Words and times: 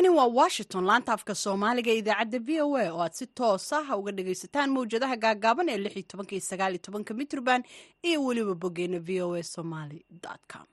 halkani 0.00 0.16
waa 0.18 0.26
washington 0.26 0.84
laanta 0.84 1.12
afka 1.12 1.34
soomaaliga 1.34 1.92
idaacadda 1.92 2.38
v 2.46 2.60
o 2.62 2.76
a 2.76 2.84
oo 2.92 3.00
aad 3.04 3.12
si 3.18 3.26
toos 3.26 3.72
ah 3.72 3.96
uga 3.98 4.12
dhagaysataan 4.16 4.70
mawjadaha 4.74 5.16
gaagaaban 5.24 5.68
ee 5.68 5.76
mitrban 7.14 7.62
iyo 8.08 8.24
weliba 8.24 8.54
boggeena 8.54 8.98
v 8.98 9.22
o 9.22 9.34
a 9.34 9.42
somaly 9.42 10.00
com 10.52 10.66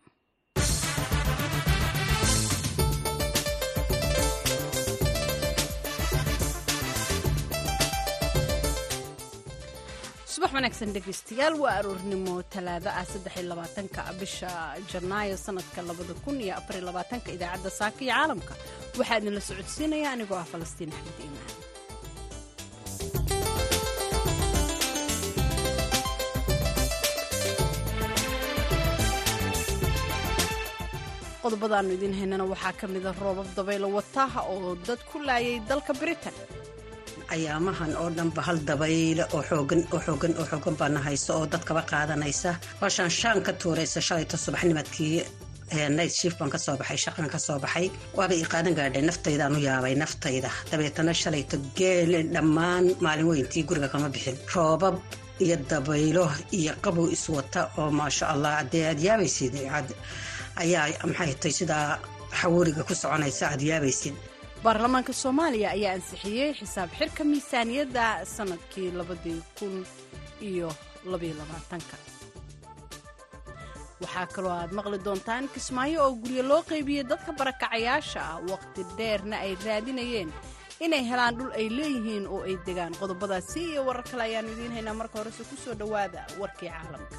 subax 10.38 10.52
wanaagsan 10.58 10.92
dhegaystayaal 10.96 11.56
waa 11.64 11.74
aroornimo 11.80 12.34
talaado 12.56 12.90
ah 13.00 13.06
saddexiyolabaatanka 13.14 14.02
bisha 14.22 14.50
janaayo 14.92 15.36
sanadka 15.46 15.80
labada 15.90 16.14
kun 16.26 16.38
iyo 16.46 16.54
afariyo 16.60 16.84
labaatanka 16.90 17.28
idaacadda 17.38 17.70
saaka 17.80 18.00
iyo 18.06 18.14
caalamka. 18.18 18.54
Waxaa 19.00 19.20
idinla 19.20 19.42
socodsiinaya 19.50 20.08
anigoo 20.16 20.40
ah 20.44 20.48
falastiin 20.54 20.92
axmed 20.98 21.18
iimaan 21.24 21.56
qodobadaannu 31.44 31.92
idiin 31.98 32.16
haynana 32.20 32.46
waxaa 32.54 32.74
ka 32.80 32.86
mida 32.94 33.12
roobab 33.22 33.50
dabaylo 33.58 33.88
wataha 33.98 34.40
oo 34.54 34.76
dad 34.88 35.02
ku 35.12 35.18
laayay 35.28 35.58
dalka 35.70 35.94
britain 36.02 36.36
ayaamahan 37.36 37.92
oo 38.02 38.10
dhanba 38.18 38.42
hal 38.48 38.58
dabayle 38.70 39.24
oo 39.36 39.42
xoogan 39.50 39.82
oo 39.94 40.00
xoogan 40.06 40.34
oo 40.40 40.46
xoogan 40.52 40.76
baana 40.80 41.00
hayso 41.08 41.32
oo 41.40 41.46
dadkaba 41.54 41.82
qaadanaysa. 41.92 42.52
Hooshaan 42.82 43.12
shaan 43.20 43.40
ka 43.48 43.52
tuuraysa 43.62 44.00
shalayta 44.08 44.38
subaxnimadkii 44.46 45.18
night 45.98 46.14
shiif 46.20 46.34
baan 46.40 46.50
ka 46.54 46.58
soo 46.66 46.76
baxay 46.82 46.98
shaqan 47.06 47.28
ka 47.34 47.40
soo 47.48 47.60
baxay. 47.64 47.86
Waaba 48.18 48.34
ii 48.40 48.48
qaadan 48.54 48.74
gaadhay 48.80 49.04
naftaydaan 49.10 49.56
u 49.58 49.60
yaabay 49.68 49.96
naftayda. 50.04 50.50
Dabeetana 50.72 51.14
shalayto 51.22 51.58
geele 51.78 52.20
dhammaan 52.34 52.86
maalin 53.06 53.28
weyntii 53.32 53.64
guriga 53.70 53.88
kama 53.94 54.10
bixin. 54.14 54.38
Roobab 54.56 54.96
iyo 55.46 55.56
dabaylo 55.70 56.26
iyo 56.60 56.74
qabow 56.84 57.08
iswata 57.16 57.62
oo 57.80 57.90
maasha 58.00 58.26
allah 58.34 58.56
dee 58.72 58.84
aad 58.90 59.00
yaabaysid 59.08 59.54
ayaa 60.64 60.86
maxay 61.10 61.34
tay 61.42 61.54
sidaa 61.60 62.00
xawuriga 62.40 62.82
ku 62.88 62.94
soconaysa 63.02 63.44
aad 63.54 63.62
yaabaysid 63.70 64.16
baarlamaanka 64.68 65.14
soomaaliya 65.24 65.70
ayaa 65.78 65.94
ansixiyey 65.98 66.52
xisaab 66.60 66.90
xirka 67.00 67.22
miisaaniyadda 67.32 68.06
sannadkii 68.36 68.90
labadii 69.00 69.40
kun 69.60 69.76
waxaa 74.02 74.28
kaloo 74.36 74.54
aad 74.60 74.72
maqli 74.78 74.98
doontaan 75.06 75.46
kismaayo 75.56 76.00
oo 76.06 76.12
guryo 76.22 76.44
loo 76.52 76.62
qaybiyey 76.72 77.04
dadka 77.12 77.32
barakacayaasha 77.40 78.22
ah. 78.32 78.38
Waqti 78.52 78.82
dheerna 78.98 79.36
ay 79.46 79.54
raadinayeen 79.66 80.30
inay 80.86 81.04
helaan 81.10 81.34
dhul 81.38 81.52
ay 81.60 81.68
leeyihiin 81.78 82.26
oo 82.34 82.42
ay 82.50 82.56
degaan. 82.68 82.94
Qodobadaasi 83.02 83.60
iyo 83.72 83.82
warar 83.88 84.06
kale 84.12 84.24
ayaannu 84.28 84.52
idiin 84.56 84.74
haynaa 84.78 85.00
marka 85.02 85.16
horese 85.20 85.44
ku 85.50 85.56
soo 85.64 85.76
dhowaada 85.82 86.22
warkii 86.42 86.70
caalamka 86.76 87.18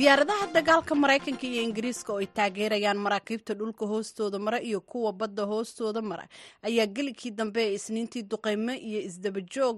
diyaaradaha 0.00 0.46
dagaalka 0.56 0.94
maraykanka 0.96 1.44
iyo 1.46 1.60
ingiriiska 1.68 2.12
oo 2.12 2.20
ay 2.24 2.26
taageerayaan 2.38 2.96
maraakiibta 3.04 3.52
dhulka 3.54 3.84
hoostooda 3.86 4.38
mara 4.38 4.56
iyo 4.60 4.80
kuwa 4.80 5.12
badda 5.12 5.44
hoostooda 5.44 6.00
mara 6.02 6.24
ayaa 6.62 6.86
gelikii 6.86 7.30
dambe 7.36 7.60
ee 7.68 7.74
isniintii 7.76 8.22
duqeymo 8.32 8.72
iyo 8.72 9.00
isdabajoog 9.08 9.76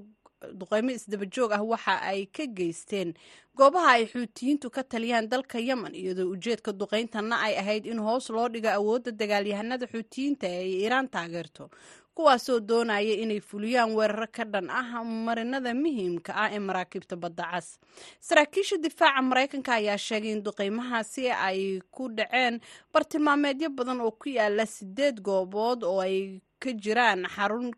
duqeymo 0.60 0.90
isdabajoog 0.94 1.50
ah 1.52 1.62
waxa 1.62 1.94
ay 2.02 2.26
ka 2.26 2.46
geysteen. 2.46 3.14
Goobaha 3.56 3.90
ay 3.98 4.04
xuutiyiintu 4.06 4.70
ka 4.70 4.82
taliyaan 4.84 5.28
dalka 5.28 5.58
yemen 5.58 5.94
iyadoo 5.94 6.30
ujeedka 6.34 6.72
duqeyntana 6.72 7.40
ay 7.46 7.58
ahayd 7.58 7.86
in 7.86 7.98
hoos 7.98 8.30
loo 8.30 8.48
dhigo 8.48 8.68
awoodda 8.70 9.10
dagaalyahanada 9.10 9.86
xuutiyiinta 9.86 10.46
ee 10.46 10.58
ay 10.62 10.70
iiraan 10.82 11.08
taageerto 11.08 11.70
kuwaasoo 12.14 12.60
doonaya 12.60 13.14
inay 13.24 13.40
fuliyaan 13.40 13.94
weeraro 13.96 14.26
ka 14.36 14.44
dhan 14.44 14.68
ah 14.70 15.04
marinada 15.04 15.74
muhiimka 15.74 16.32
ah 16.36 16.48
ee 16.52 16.58
maraakiibta 16.58 17.16
badda 17.16 17.44
cas. 17.52 17.78
Saraakiisha 18.20 18.76
difaaca 18.76 19.22
maraykanka 19.22 19.72
ayaa 19.80 19.98
sheegay 19.98 20.32
in 20.32 20.42
duqeymahaasi 20.44 21.30
ay 21.30 21.80
ku 21.90 22.08
dhaceen 22.08 22.60
bartilmaameedyo 22.92 23.68
badan 23.70 24.00
oo 24.00 24.10
ku 24.12 24.28
yaalla 24.28 24.66
sideed 24.66 25.20
goobood 25.24 25.84
oo 25.84 26.00
ay 26.00 26.40
ka 26.62 26.70
jiraan 26.72 27.24
xarun 27.34 27.72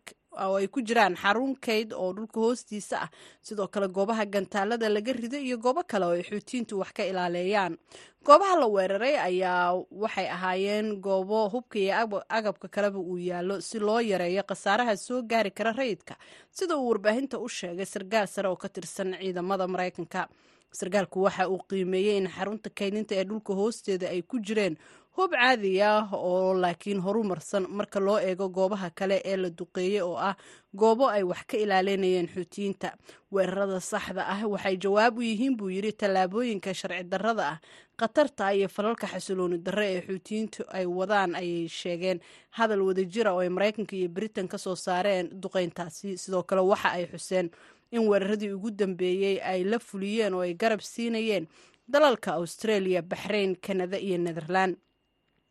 oo 0.46 0.56
ay 0.60 0.66
ku 0.68 0.80
jiraan 0.82 1.16
xarun 1.16 1.56
kayd 1.56 1.92
oo 1.92 2.12
dhulka 2.12 2.40
hoostiisa 2.40 2.96
ah. 3.04 3.10
Sidoo 3.42 3.68
kale 3.68 3.88
goobaha 3.88 4.24
gantaalada 4.26 4.88
laga 4.88 5.12
rido 5.12 5.38
iyo 5.38 5.56
goobo 5.58 5.82
kale 5.86 6.04
oo 6.06 6.14
ay 6.18 6.22
xuutiyiintu 6.22 6.78
wax 6.78 6.92
ka 6.92 7.02
ilaaleeyaan 7.04 7.78
goobaha 8.24 8.54
la 8.60 8.66
weeraray 8.66 9.16
ayaa 9.18 9.74
waxay 9.90 10.28
ahaayeen 10.28 11.00
goobo 11.00 11.48
hubka 11.48 11.78
iyo 11.78 12.22
agabka 12.28 12.68
kaleba 12.68 12.98
uu 12.98 13.18
yaallo 13.18 13.60
si 13.60 13.78
loo 13.78 14.00
yareeyo 14.00 14.42
khasaaraha 14.48 14.96
soo 14.96 15.22
gaari 15.22 15.50
kara 15.50 15.72
rayidka. 15.72 16.14
Sida 16.50 16.76
uu 16.76 16.88
warbaahinta 16.88 17.38
u 17.38 17.48
sheegay 17.48 17.86
sarkaal 17.86 18.26
sare 18.26 18.48
oo 18.48 18.56
ka 18.56 18.68
tirsan 18.68 19.14
ciidamada 19.20 19.66
maraykanka. 19.66 20.28
Sarkaalku 20.74 21.22
waxa 21.22 21.48
uu 21.48 21.60
qiimeeyey 21.70 22.16
in 22.18 22.26
xarunta 22.28 22.70
kaydinta 22.70 23.14
ee 23.14 23.24
dhulka 23.24 23.54
hoosteeda 23.54 24.08
ay 24.10 24.22
ku 24.22 24.40
jireen 24.42 24.74
hub 25.16 25.30
caadi 25.30 25.78
ah 25.82 26.08
oo 26.12 26.54
laakiin 26.54 27.00
horumarsan 27.00 27.66
marka 27.70 28.00
loo 28.00 28.18
eego 28.18 28.48
goobaha 28.48 28.90
kale 28.90 29.22
ee 29.24 29.36
la 29.36 29.48
duqeeyey 29.50 30.00
oo 30.02 30.16
ah 30.18 30.34
goobo 30.74 31.06
ay 31.08 31.22
wax 31.22 31.42
ka 31.46 31.56
ilaalinayeen 31.56 32.26
xuutiyiinta 32.34 32.88
weerarada 33.32 33.80
saxda 33.80 34.26
ah 34.26 34.42
waxay 34.52 34.76
jawaab 34.76 35.18
u 35.18 35.22
yihiin 35.22 35.56
buu 35.56 35.70
yidhi 35.70 35.92
tallaabooyinka 35.92 36.74
sharci 36.74 37.04
darrada 37.12 37.44
ah 37.52 37.58
khatarta 38.00 38.50
iyo 38.54 38.68
falalka 38.68 39.06
xasilooni 39.06 39.58
darre 39.58 39.86
ee 39.94 40.00
xuutiyiintu 40.08 40.64
ay 40.68 40.86
wadaan 40.86 41.34
ayay 41.34 41.68
sheegeen. 41.68 42.18
Hadal 42.50 42.82
wadajira 42.82 43.30
oo 43.34 43.38
ay 43.40 43.48
maraykanka 43.48 43.94
iyo 43.96 44.08
britain 44.08 44.48
ka 44.48 44.58
soo 44.58 44.74
saareen 44.76 45.30
duqeyntaasi 45.42 46.18
sidoo 46.18 46.42
kale 46.42 46.60
waxa 46.60 46.90
ay 46.90 47.06
xuseen 47.06 47.50
in 47.94 48.02
weeraradii 48.10 48.50
ugu 48.52 48.70
dambeeyey 48.70 49.38
ay 49.42 49.62
la 49.64 49.78
fuliyeen 49.78 50.34
oo 50.34 50.40
ay 50.42 50.54
garab 50.54 50.80
siinayeen 50.82 51.46
dalalka 51.88 52.32
australia 52.34 53.02
baxrayn 53.02 53.54
kanada 53.62 53.98
iyo 53.98 54.18
netherland 54.18 54.74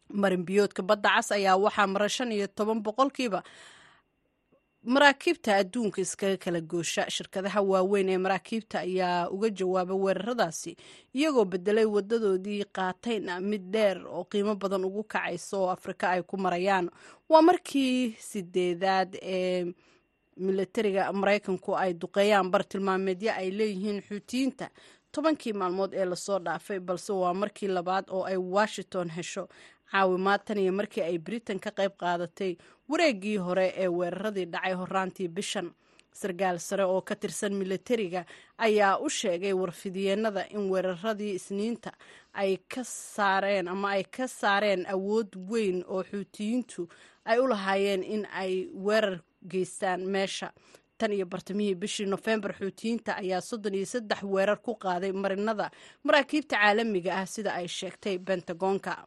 marinbiyoodka 0.09 0.83
badda 0.83 1.09
cas 1.15 1.31
ayaa 1.31 1.57
waxaa 1.57 1.87
mara 1.87 2.09
shan 2.09 2.31
iyo 2.31 2.47
toban 2.47 2.81
boqolkiiba. 2.83 3.43
Maraakiibta 4.83 5.55
adduunka 5.55 6.01
iskaga 6.01 6.37
kala 6.37 6.59
goosha. 6.61 7.09
Shirkadaha 7.09 7.61
waaweyn 7.61 8.09
ee 8.09 8.17
maraakiibta 8.17 8.79
ayaa 8.79 9.29
uga 9.29 9.49
jawaaba 9.49 9.93
weeraradaasi 9.95 10.75
iyagoo 11.15 11.45
bedelay 11.45 11.85
wadadoodii 11.85 12.65
qaatayna 12.75 13.39
mid 13.39 13.63
dheer 13.71 14.03
oo 14.07 14.23
qiimo 14.25 14.55
badan 14.55 14.83
ugu 14.85 15.03
kacaysa 15.03 15.57
oo 15.57 15.69
afrika 15.69 16.09
ay 16.09 16.21
ku 16.23 16.37
marayaan. 16.37 16.89
Waa 17.29 17.41
markii 17.41 18.15
sideedaad 18.19 19.15
ee 19.21 19.71
milatariga 20.37 21.13
maraykanku 21.13 21.77
ay 21.77 21.93
duqeeyaan 21.93 22.51
bartilmaameedyo 22.51 23.31
ay 23.33 23.51
leeyihiin 23.51 24.01
xuutiyiinta 24.01 24.67
tobankii 25.11 25.53
maalmood 25.53 25.93
ee 25.93 26.05
la 26.05 26.15
soo 26.15 26.39
dhaafay 26.39 26.79
balse 26.79 27.13
waa 27.13 27.33
markii 27.33 27.67
labaad 27.67 28.05
oo 28.11 28.23
ay 28.25 28.37
washington 28.37 29.09
hesho 29.09 29.47
caawimaad 29.93 30.41
tan 30.45 30.57
iyo 30.57 30.71
markii 30.73 31.01
ay 31.09 31.17
britain 31.17 31.59
ka 31.59 31.71
qayb 31.71 31.93
qaadatay 32.01 32.57
wareeggii 32.89 33.38
hore 33.38 33.68
ee 33.77 33.88
weeraradii 33.88 34.45
dhacay 34.45 34.73
horaantii 34.73 35.27
bishan. 35.27 35.69
Sarkaal 36.13 36.59
sare 36.59 36.83
oo 36.85 37.01
ka 37.01 37.15
tirsan 37.15 37.53
milatariga 37.57 38.25
ayaa 38.57 38.97
u 39.01 39.09
sheegay 39.09 39.53
warfidiyeenada 39.53 40.45
in 40.53 40.69
weeraradii 40.71 41.33
isniinta 41.39 41.91
ay 42.33 42.57
ka 42.73 42.83
saareen 42.83 43.68
ama 43.68 43.89
ay 43.97 44.03
ka 44.03 44.27
saareen 44.27 44.85
awood 44.94 45.33
weyn 45.50 45.81
oo 45.88 46.03
xuutiyiintu 46.03 46.85
ay 47.25 47.39
u 47.39 47.47
lahaayeen 47.47 48.03
in 48.03 48.27
ay 48.44 48.69
weerar 48.85 49.19
geystaan 49.50 50.06
meesha. 50.06 50.51
Tan 50.97 51.12
iyo 51.18 51.25
bartamihii 51.25 51.75
bishii 51.75 52.06
nofembar 52.06 52.53
xuutiyiinta 52.59 53.15
ayaa 53.18 53.41
soddon 53.41 53.73
iyo 53.75 53.85
saddex 53.85 54.21
weerar 54.23 54.62
ku 54.62 54.75
qaaday 54.77 55.12
marinada 55.12 55.71
maraakiibta 56.03 56.56
caalamiga 56.62 57.18
ah 57.21 57.25
sida 57.25 57.53
ay 57.57 57.68
sheegtay 57.68 58.18
bentagoonka 58.18 59.06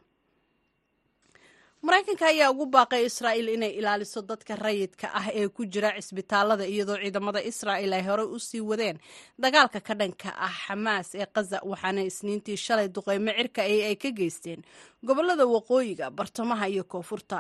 maraykanka 1.84 2.26
ayaa 2.32 2.50
ugu 2.50 2.66
baaqay 2.72 3.04
israa'iil 3.06 3.48
inay 3.56 3.72
ilaaliso 3.78 4.22
dadka 4.22 4.56
rayidka 4.56 5.06
ah 5.14 5.28
ee 5.34 5.48
ku 5.48 5.62
jira 5.66 5.92
cisbitaalada 6.00 6.64
iyadoo 6.66 6.96
ciidamada 7.02 7.40
israa'il 7.50 7.92
ay 7.92 8.02
horey 8.08 8.26
u 8.26 8.38
sii 8.40 8.60
wadeen 8.70 8.96
dagaalka 9.38 9.80
ka 9.80 9.94
dhanka 9.94 10.32
ah 10.46 10.54
xamaas 10.66 11.14
ee 11.14 11.26
kaza 11.36 11.60
waxaana 11.70 12.02
isniintii 12.10 12.56
shalay 12.56 12.88
duqeymo 12.88 13.30
cirka 13.38 13.60
ay 13.62 13.78
ay 13.92 13.96
ka 13.96 14.10
geysteen 14.18 14.64
gobollada 15.08 15.44
waqooyiga 15.54 16.06
bartamaha 16.18 16.66
iyo 16.68 16.84
koonfurta. 16.92 17.38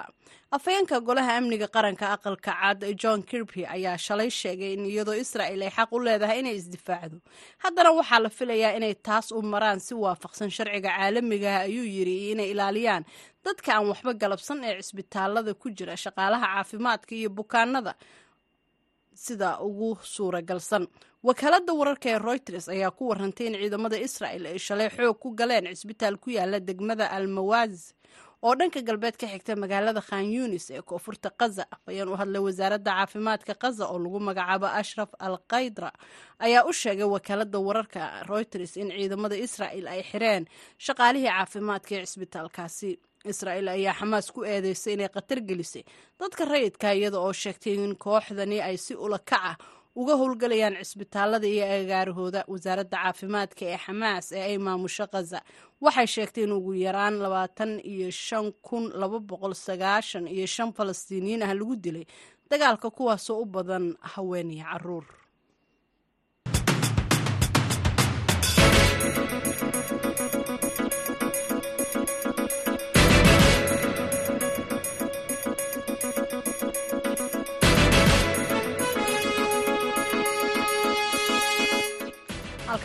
Afhayeenka 0.56 1.00
golaha 1.08 1.32
amniga 1.38 1.68
qaranka 1.76 2.06
aqalka 2.16 2.52
cad 2.60 2.80
john 3.02 3.22
kirby 3.22 3.62
ayaa 3.66 3.96
shalay 4.06 4.30
sheegay 4.40 4.72
in 4.76 4.84
iyadoo 4.90 5.14
israa'il 5.24 5.62
ay 5.66 5.70
xaq 5.76 5.90
u 5.92 5.98
leedahay 6.06 6.38
inay 6.42 6.56
isdifaacdo. 6.60 7.18
Haddana 7.64 7.90
waxaa 7.98 8.20
la 8.24 8.30
filayaa 8.38 8.76
inay 8.78 8.94
taas 8.94 9.32
u 9.32 9.42
maraan 9.42 9.80
si 9.86 9.94
waafaqsan 9.94 10.50
sharciga 10.56 10.90
caalamigaah 10.96 11.66
ayuu 11.66 11.84
yidhi 11.96 12.16
inay 12.32 12.48
ilaaliyaan 12.54 13.04
dadka 13.44 13.70
aan 13.76 13.86
waxba 13.90 14.12
galabsan 14.22 14.62
ee 14.64 14.78
cisbitaalada 14.82 15.54
ku 15.62 15.70
jira 15.78 15.96
shaqaalaha 16.04 16.46
caafimaadka 16.54 17.12
iyo 17.20 17.30
bukaanada 17.38 17.92
sida 19.24 19.50
ugu 19.66 19.90
suuragalsan 20.14 20.84
wakaalada 21.28 21.72
wararka 21.80 22.08
ee 22.12 22.18
reuters 22.28 22.66
ayaa 22.74 22.90
ku 22.98 23.08
warantay 23.10 23.46
in 23.48 23.54
ciidamada 23.62 23.96
israa'el 24.06 24.44
ay 24.52 24.58
shalay 24.66 24.88
xoog 24.96 25.16
ku 25.22 25.28
galeen 25.40 25.66
cisbitaal 25.74 26.16
ku 26.24 26.30
yaalla 26.36 26.60
degmada 26.68 27.06
almawaz 27.16 27.74
oo 28.46 28.54
dhanka 28.60 28.80
galbeed 28.88 29.16
ka 29.20 29.26
xigta 29.32 29.56
magaalada 29.62 30.00
khan 30.08 30.24
yunis 30.36 30.66
ee 30.70 30.82
koonfurta 30.90 31.30
kaza 31.40 31.64
afhayeen 31.76 32.08
u 32.08 32.16
hadlay 32.20 32.42
wasaaradda 32.46 32.90
caafimaadka 32.98 33.54
kaza 33.62 33.84
oo 33.92 33.98
lagu 34.04 34.20
magacaabo 34.28 34.66
ashraf 34.80 35.10
al 35.26 35.36
kaydra 35.52 35.90
ayaa 36.46 36.62
u 36.68 36.72
sheegay 36.82 37.08
wakaalada 37.14 37.58
wararka 37.68 38.02
reuters 38.30 38.76
in 38.82 38.88
ciidamada 38.96 39.36
israa'el 39.46 39.86
ay 39.94 40.02
xireen 40.10 40.44
shaqaalihii 40.86 41.32
caafimaadka 41.32 41.92
ee 42.00 42.04
cisbitaalkaasi 42.10 42.90
israa'el 43.32 43.68
ayaa 43.76 43.94
xamaas 44.00 44.26
ku 44.34 44.40
eedeysay 44.44 44.94
inay 44.96 45.08
khatar 45.14 45.40
gelisay. 45.48 45.84
Dadka 46.20 46.44
rayidka 46.44 46.94
iyada 46.94 47.18
oo 47.20 47.32
sheegtay 47.32 47.74
in 47.84 47.94
kooxdani 48.04 48.58
ay 48.68 48.76
si 48.76 48.94
ula 48.94 49.18
kac 49.18 49.42
ah 49.50 49.56
uga 49.96 50.14
howlgalayaan 50.20 50.76
cisbitaalada 50.84 51.46
iyo 51.48 51.64
agaarahooda 51.76 52.40
wasaaradda 52.52 52.96
caafimaadka 53.02 53.62
ee 53.72 53.78
xamaas 53.84 54.26
ee 54.32 54.42
ay 54.50 54.56
maamusho 54.66 55.06
khaza 55.12 55.40
waxay 55.80 56.06
sheegtay 56.14 56.44
in 56.44 56.52
ugu 56.52 56.72
yaraan 56.86 57.16
labaatan 57.24 57.80
iyo 57.92 58.10
shan 58.10 58.52
kun 58.66 58.84
laba 59.00 59.18
boqol 59.30 59.54
sagaashan 59.66 60.28
iyo 60.28 60.46
shan 60.54 60.70
falastiiniyiin 60.76 61.42
ah 61.48 61.54
lagu 61.56 61.74
dilay 61.84 62.04
dagaalka 62.50 62.88
kuwaasoo 62.96 63.40
u 63.40 63.46
badan 63.54 63.86
haween 64.12 64.50
iyo 64.56 64.64
carruur 64.70 65.04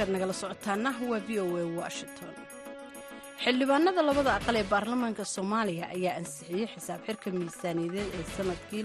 halkaad 0.01 0.13
nagala 0.15 0.33
socotaana 0.41 0.91
waa 1.09 1.19
v 1.27 1.39
o 1.39 1.45
a 1.57 1.63
washington. 1.81 2.33
Xildhibaanada 3.43 4.01
labada 4.09 4.31
aqal 4.39 4.55
ee 4.61 4.63
baarlamaanka 4.73 5.23
soomaaliya 5.35 5.85
ayaa 5.95 6.15
ansixiyey 6.19 6.67
xisaab 6.73 7.01
xirka 7.07 7.27
miisaaniyadeed 7.37 8.09
ee 8.19 8.25
sannadkii 8.37 8.83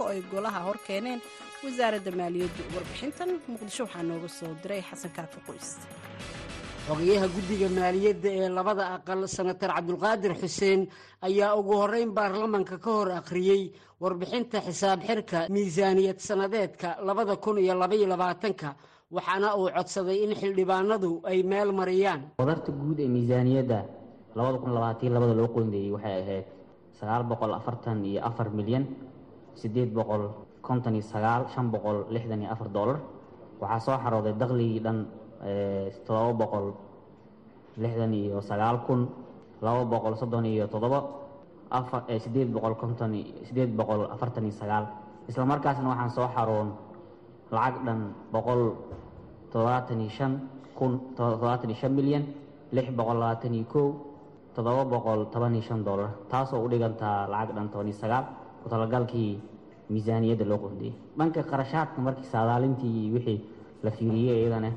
oo 0.00 0.08
ay 0.12 0.20
golaha 0.32 0.60
hor 0.66 0.78
keeneen 0.86 1.20
wasaaradda 1.64 2.10
maaliyaddu. 2.20 2.62
Warbixintan 2.74 3.30
muqdisho 3.52 3.82
waxaa 3.86 4.02
nooga 4.10 4.28
soo 4.38 4.52
diray 4.62 4.82
xasan 4.88 5.10
kaafi 5.16 5.38
qoys. 5.46 5.68
Xogayaha 6.88 7.26
guddiga 7.34 7.68
maaliyadda 7.78 8.28
ee 8.40 8.48
labada 8.58 8.84
aqal 8.96 9.20
senatar 9.36 9.70
cabdulqaadir 9.76 10.32
xuseen 10.42 10.80
ayaa 11.28 11.50
ugu 11.60 11.72
horreyn 11.82 12.10
baarlamanka 12.18 12.76
ka 12.84 12.90
hor 12.96 13.08
akhriyey 13.20 13.62
warbixinta 14.02 14.58
xisaab 14.68 15.00
xirka 15.08 15.38
miisaaniyad 15.54 16.18
sannadeedka 16.28 16.88
labada 17.08 17.34
kun 17.44 17.56
iyo 17.64 17.74
labaiyo 17.82 18.06
labaatanka 18.14 18.68
waxaana 19.14 19.54
uu 19.54 19.70
codsaday 19.70 20.18
in 20.26 20.34
xildhibaanadu 20.34 21.20
ay 21.30 21.42
meel 21.42 21.70
mariyaan. 21.72 22.20
Wadarta 22.42 22.72
guud 22.72 22.98
ee 22.98 23.08
miisaaniyadda 23.08 23.78
labada 24.34 24.58
kun 24.58 24.74
labaatan 24.74 25.12
labada 25.14 25.34
loo 25.34 25.48
qoyndeeyey 25.54 25.92
waxay 25.94 26.14
ahayd 26.22 26.46
sagaal 26.98 27.22
boqol 27.30 27.52
afartan 27.54 28.02
iyo 28.04 28.20
afar 28.28 28.50
milyan 28.50 28.84
siddeed 29.54 29.90
boqol 29.94 30.22
konton 30.66 30.94
iyo 30.98 31.02
sagaal 31.06 31.46
shan 31.54 31.70
boqol 31.70 31.98
lixdan 32.10 32.42
iyo 32.42 32.50
afar 32.50 32.68
dollar. 32.68 32.98
Waxaa 33.60 33.80
soo 33.86 33.96
xarooday 34.02 34.34
dakligii 34.42 34.80
dhan 34.82 34.98
todoba 36.06 36.32
boqol 36.42 36.66
lixdan 37.78 38.12
iyo 38.14 38.40
sagaal 38.42 38.76
kun 38.86 39.06
laba 39.62 39.84
boqol 39.84 40.14
soddon 40.18 40.44
iyo 40.44 40.66
toddoba 40.66 40.98
afar 41.70 42.02
siddeed 42.24 42.50
boqol 42.50 42.74
konton 42.74 43.12
siddeed 43.46 43.70
boqol 43.78 44.10
afartan 44.14 44.44
iyo 44.50 44.52
sagaal. 44.62 44.84
Isla 45.28 45.44
waxaan 45.46 46.10
soo 46.10 46.26
xaroon 46.34 46.68
lacag 47.54 47.74
dhan 47.86 48.00
boqol 48.32 48.62
toddobaatan 49.52 50.00
iyo 50.00 50.10
shan 50.18 50.32
kun 50.78 50.92
toddobaatan 51.16 51.70
iyo 51.70 51.78
shan 51.80 51.92
milyan 51.98 52.24
lix 52.72 52.86
boqol 52.98 53.16
labaatan 53.22 53.54
iyo 53.54 53.64
kow 53.72 53.88
toddoba 54.54 54.82
boqol 54.94 55.20
toban 55.32 55.54
iyo 55.54 55.62
shan 55.68 55.80
dollar 55.84 56.10
taasoo 56.30 56.60
u 56.64 56.68
dhigantaa 56.72 57.28
lacag 57.32 57.54
dhan 57.56 57.68
toban 57.72 57.86
iyo 57.90 57.96
sagaal 58.02 58.24
ku 59.12 59.18
miisaaniyadda 59.92 60.44
loo 60.50 60.58
qondiyey 60.64 60.94
dhanka 61.18 61.40
qarashaadka 61.50 61.98
markii 62.06 62.26
saadaalintii 62.34 63.10
wixii 63.14 63.38
la 63.84 63.90
fiiriyey 63.96 64.38
iyadana 64.42 64.70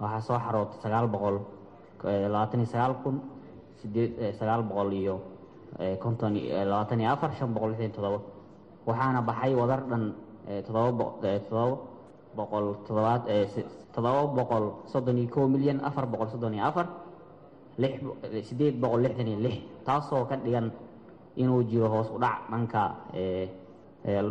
waxaa 0.00 0.20
soo 0.28 0.38
xarootay 0.44 0.78
sagaal 0.84 1.06
boqol 1.14 1.36
labaatan 2.32 2.60
iyo 2.62 2.68
sagaal 2.74 2.94
kun 3.02 3.16
sideed 3.80 4.12
sagaal 4.38 4.62
boqol 4.68 4.92
iyo 4.92 5.14
konton 6.02 6.32
labaatan 6.70 7.00
iyo 7.00 7.08
afar 7.14 7.30
shan 7.38 7.50
boqol 7.54 7.70
lixdan 7.74 7.92
toddoba. 7.96 8.18
Waxaana 8.86 9.20
baxay 9.28 9.52
wadar 9.60 9.80
dhan 9.90 10.02
todoba 10.66 11.04
todoba 11.48 11.76
boqol 12.38 12.66
todobaad 12.86 13.22
todoba 13.94 14.20
boqol 14.38 14.64
soddon 14.92 15.18
iyo 15.18 15.28
kow 15.34 15.46
milyan 15.54 15.78
afar 15.88 16.06
boqol 16.12 16.28
soddon 16.32 16.54
iyo 16.54 16.64
afar 16.70 16.86
lix 17.82 17.94
sideed 18.48 18.74
boqol 18.82 19.00
lixdan 19.04 19.28
iyo 19.32 19.38
lix 19.46 19.56
taasoo 19.86 20.24
ka 20.28 20.36
dhigan 20.44 20.70
inuu 21.42 21.62
jiro 21.70 21.88
hoos 21.94 22.08
u 22.16 22.18
dhac 22.24 22.38
dhanka 22.50 22.82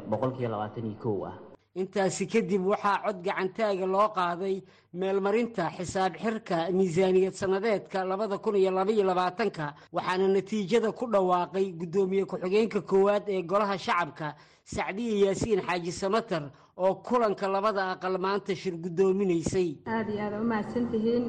boqolkiiba 0.09 0.49
labaatan 0.53 0.85
iyo 0.91 0.97
kow 1.03 1.25
ah. 1.31 1.35
Intaasi 1.75 2.23
kadib 2.31 2.63
waxaa 2.71 3.01
cod 3.05 3.17
gacantaaga 3.25 3.85
loo 3.85 4.07
qaaday 4.15 4.63
meelmarinta 4.93 5.69
xisaab 5.77 6.13
xirka 6.23 6.57
miisaaniyad 6.71 7.33
sannadeedka 7.35 8.05
labada 8.11 8.37
kun 8.37 8.55
iyo 8.55 8.71
labaiyo 8.71 9.03
labaatanka 9.03 9.73
waxaana 9.91 10.27
natiijada 10.27 10.91
ku 10.95 11.05
dhawaaqay 11.11 11.65
guddoomiye 11.79 12.23
ku-xigeenka 12.25 12.79
koowaad 12.81 13.23
ee 13.27 13.41
golaha 13.43 13.77
shacabka 13.77 14.35
sacdiya 14.63 15.25
yaasiin 15.25 15.61
xaaji 15.67 15.91
samatar 15.91 16.43
oo 16.77 16.93
kulanka 17.07 17.47
labada 17.47 17.91
aqal 17.93 18.17
maanta 18.25 18.55
shir 18.55 18.73
guddoominaysay 18.83 19.69
aada 19.87 20.11
iyo 20.13 20.21
aada 20.23 20.37
u 20.41 20.45
mahadsantihiin. 20.51 21.25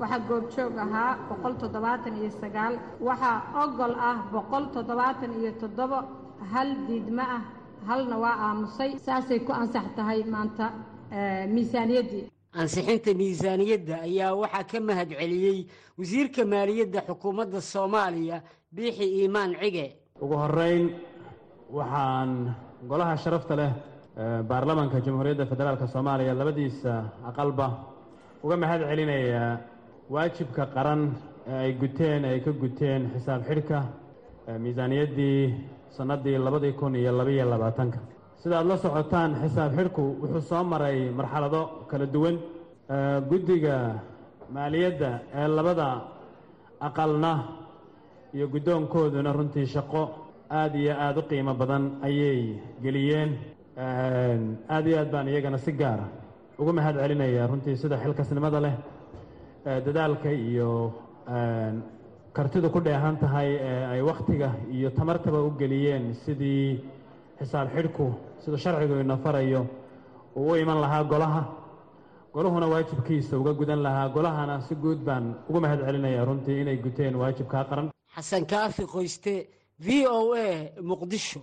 Waxaa 0.00 0.20
goobjoog 0.28 0.74
ahaa 0.84 1.12
boqol 1.28 1.54
toddobaatan 1.62 2.14
iyo 2.20 2.30
sagaal. 2.40 2.74
Waxaa 3.00 3.36
ogol 3.64 3.94
ah 4.10 4.18
boqol 4.32 4.64
toddobaatan 4.74 5.30
iyo 5.40 5.52
toddoba 5.60 5.98
hal 6.52 6.68
diidmo 6.86 7.22
ah 7.36 7.42
halna 7.88 8.16
waa 8.24 8.36
aamusay. 8.46 8.90
Saasay 9.06 9.40
ku 9.46 9.52
ansax 9.52 9.86
tahay 9.96 10.22
maanta 10.24 10.66
miisaaniyaddii 11.54 12.24
ansixinta 12.60 13.10
miisaaniyadda 13.20 13.94
ayaa 14.08 14.34
waxaa 14.42 14.64
ka 14.70 14.78
mahad 14.80 15.10
celiyey 15.20 15.58
wasiirka 15.98 16.42
maaliyadda 16.52 17.00
xukuumadda 17.08 17.60
soomaaliya 17.60 18.42
biixi 18.74 19.04
iimaan 19.18 19.52
cige. 19.60 19.86
Ugu 20.22 20.34
horeyn 20.42 20.84
waxaan 21.76 22.54
golaha 22.88 23.16
sharafta 23.16 23.56
leh 23.56 23.72
baarlamanka 24.18 24.98
jamhuuriyadda 25.00 25.46
federaalk 25.46 25.82
soomaaliya 25.94 26.34
labadiisa 26.34 26.92
aqalba 27.30 27.66
uga 28.42 28.56
mahad 28.56 28.80
celinayaa 28.90 29.58
waajibka 30.10 30.66
qaran 30.74 31.02
ee 31.46 31.58
ay 31.64 31.72
guteen 31.82 32.24
ay 32.24 32.40
ka 32.46 32.50
guteen 32.62 33.02
xisaab 33.14 33.42
xidhka 33.48 33.78
miisaaniyaddii 34.62 35.54
sannaddii 35.96 36.38
labadii 36.46 36.72
kun 36.72 36.94
iyo 36.96 37.12
labaiyo 37.18 37.44
labaatanka. 37.50 37.98
Sida 38.42 38.58
aad 38.58 38.66
la 38.66 38.76
socotaan 38.76 39.30
xisaab 39.42 39.72
xidhku 39.78 40.02
wuxuu 40.22 40.40
soo 40.50 40.64
maray 40.64 41.10
marxalado 41.18 41.62
kala 41.90 42.06
duwan. 42.06 42.36
Guddiga 43.30 43.76
maaliyadda 44.54 45.10
ee 45.34 45.46
labada 45.48 45.88
aqalna 46.80 47.32
iyo 48.34 48.46
guddoonkooduna 48.54 49.32
runtii 49.32 49.66
shaqo 49.74 50.02
aada 50.50 50.76
iyo 50.78 50.92
aada 51.04 51.20
u 51.20 51.22
qiimo 51.30 51.54
badan 51.54 51.84
ayay 52.02 52.40
geliyeen 52.82 53.30
aada 53.78 54.88
iyo 54.90 54.98
aad 55.00 55.10
baan 55.14 55.28
iyagana 55.28 55.58
si 55.58 55.72
gaara 55.72 56.06
ugu 56.60 56.72
mahad 56.72 56.96
celinaya 57.02 57.46
runtii 57.50 57.76
sida 57.82 57.96
xilkasnimada 58.02 58.60
leh 58.66 58.74
dadaalka 59.86 60.30
iyo 60.32 60.70
kartidu 62.36 62.68
ku 62.74 62.80
dheehan 62.86 63.16
tahay 63.22 63.48
ee 63.70 63.84
ay 63.92 64.00
wakhtiga 64.10 64.48
iyo 64.76 64.88
tamartaba 64.98 65.38
u 65.48 65.50
geliyeen 65.60 66.04
sidii 66.24 66.80
xisaab 67.38 67.68
xidhku 67.76 68.06
siduu 68.42 68.58
sharcigu 68.64 68.94
ina 69.04 69.16
farayo 69.24 69.62
uu 70.36 70.50
u 70.52 70.56
iman 70.62 70.78
lahaa 70.84 71.04
golaha. 71.12 71.42
Goluhuna 72.34 72.66
waajibkiisa 72.72 73.38
uga 73.40 73.52
gudan 73.60 73.80
lahaa. 73.86 74.08
Golahana 74.16 74.60
si 74.66 74.74
guud 74.74 75.00
baan 75.06 75.24
ugu 75.48 75.58
mahad 75.60 75.80
celinaya 75.86 76.24
runtii 76.28 76.60
inay 76.62 76.76
guteen 76.84 77.14
waajibkaa 77.20 77.64
qaran. 77.70 77.86
Xasan 78.14 78.44
kaafi 78.52 78.84
qoyste 78.94 79.34
v 79.84 80.06
o 80.06 80.34
a 80.34 80.48
muqdisho 80.90 81.40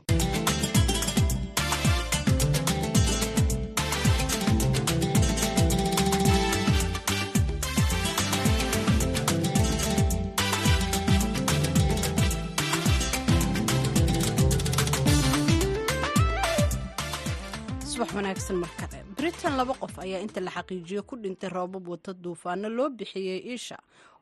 wanaagsan 18.36 18.56
mar 18.62 18.70
kale 18.80 19.04
britain 19.18 19.54
laba 19.58 19.74
qof 19.82 19.96
ayaa 20.00 20.20
inta 20.26 20.40
la 20.42 20.52
xaqiijiyo 20.52 21.04
ku 21.08 21.16
dhintay 21.16 21.50
roobab 21.50 21.88
wata 21.88 22.14
duufaano 22.14 22.70
loo 22.70 22.90
bixiyey 22.90 23.40
isha 23.56 23.78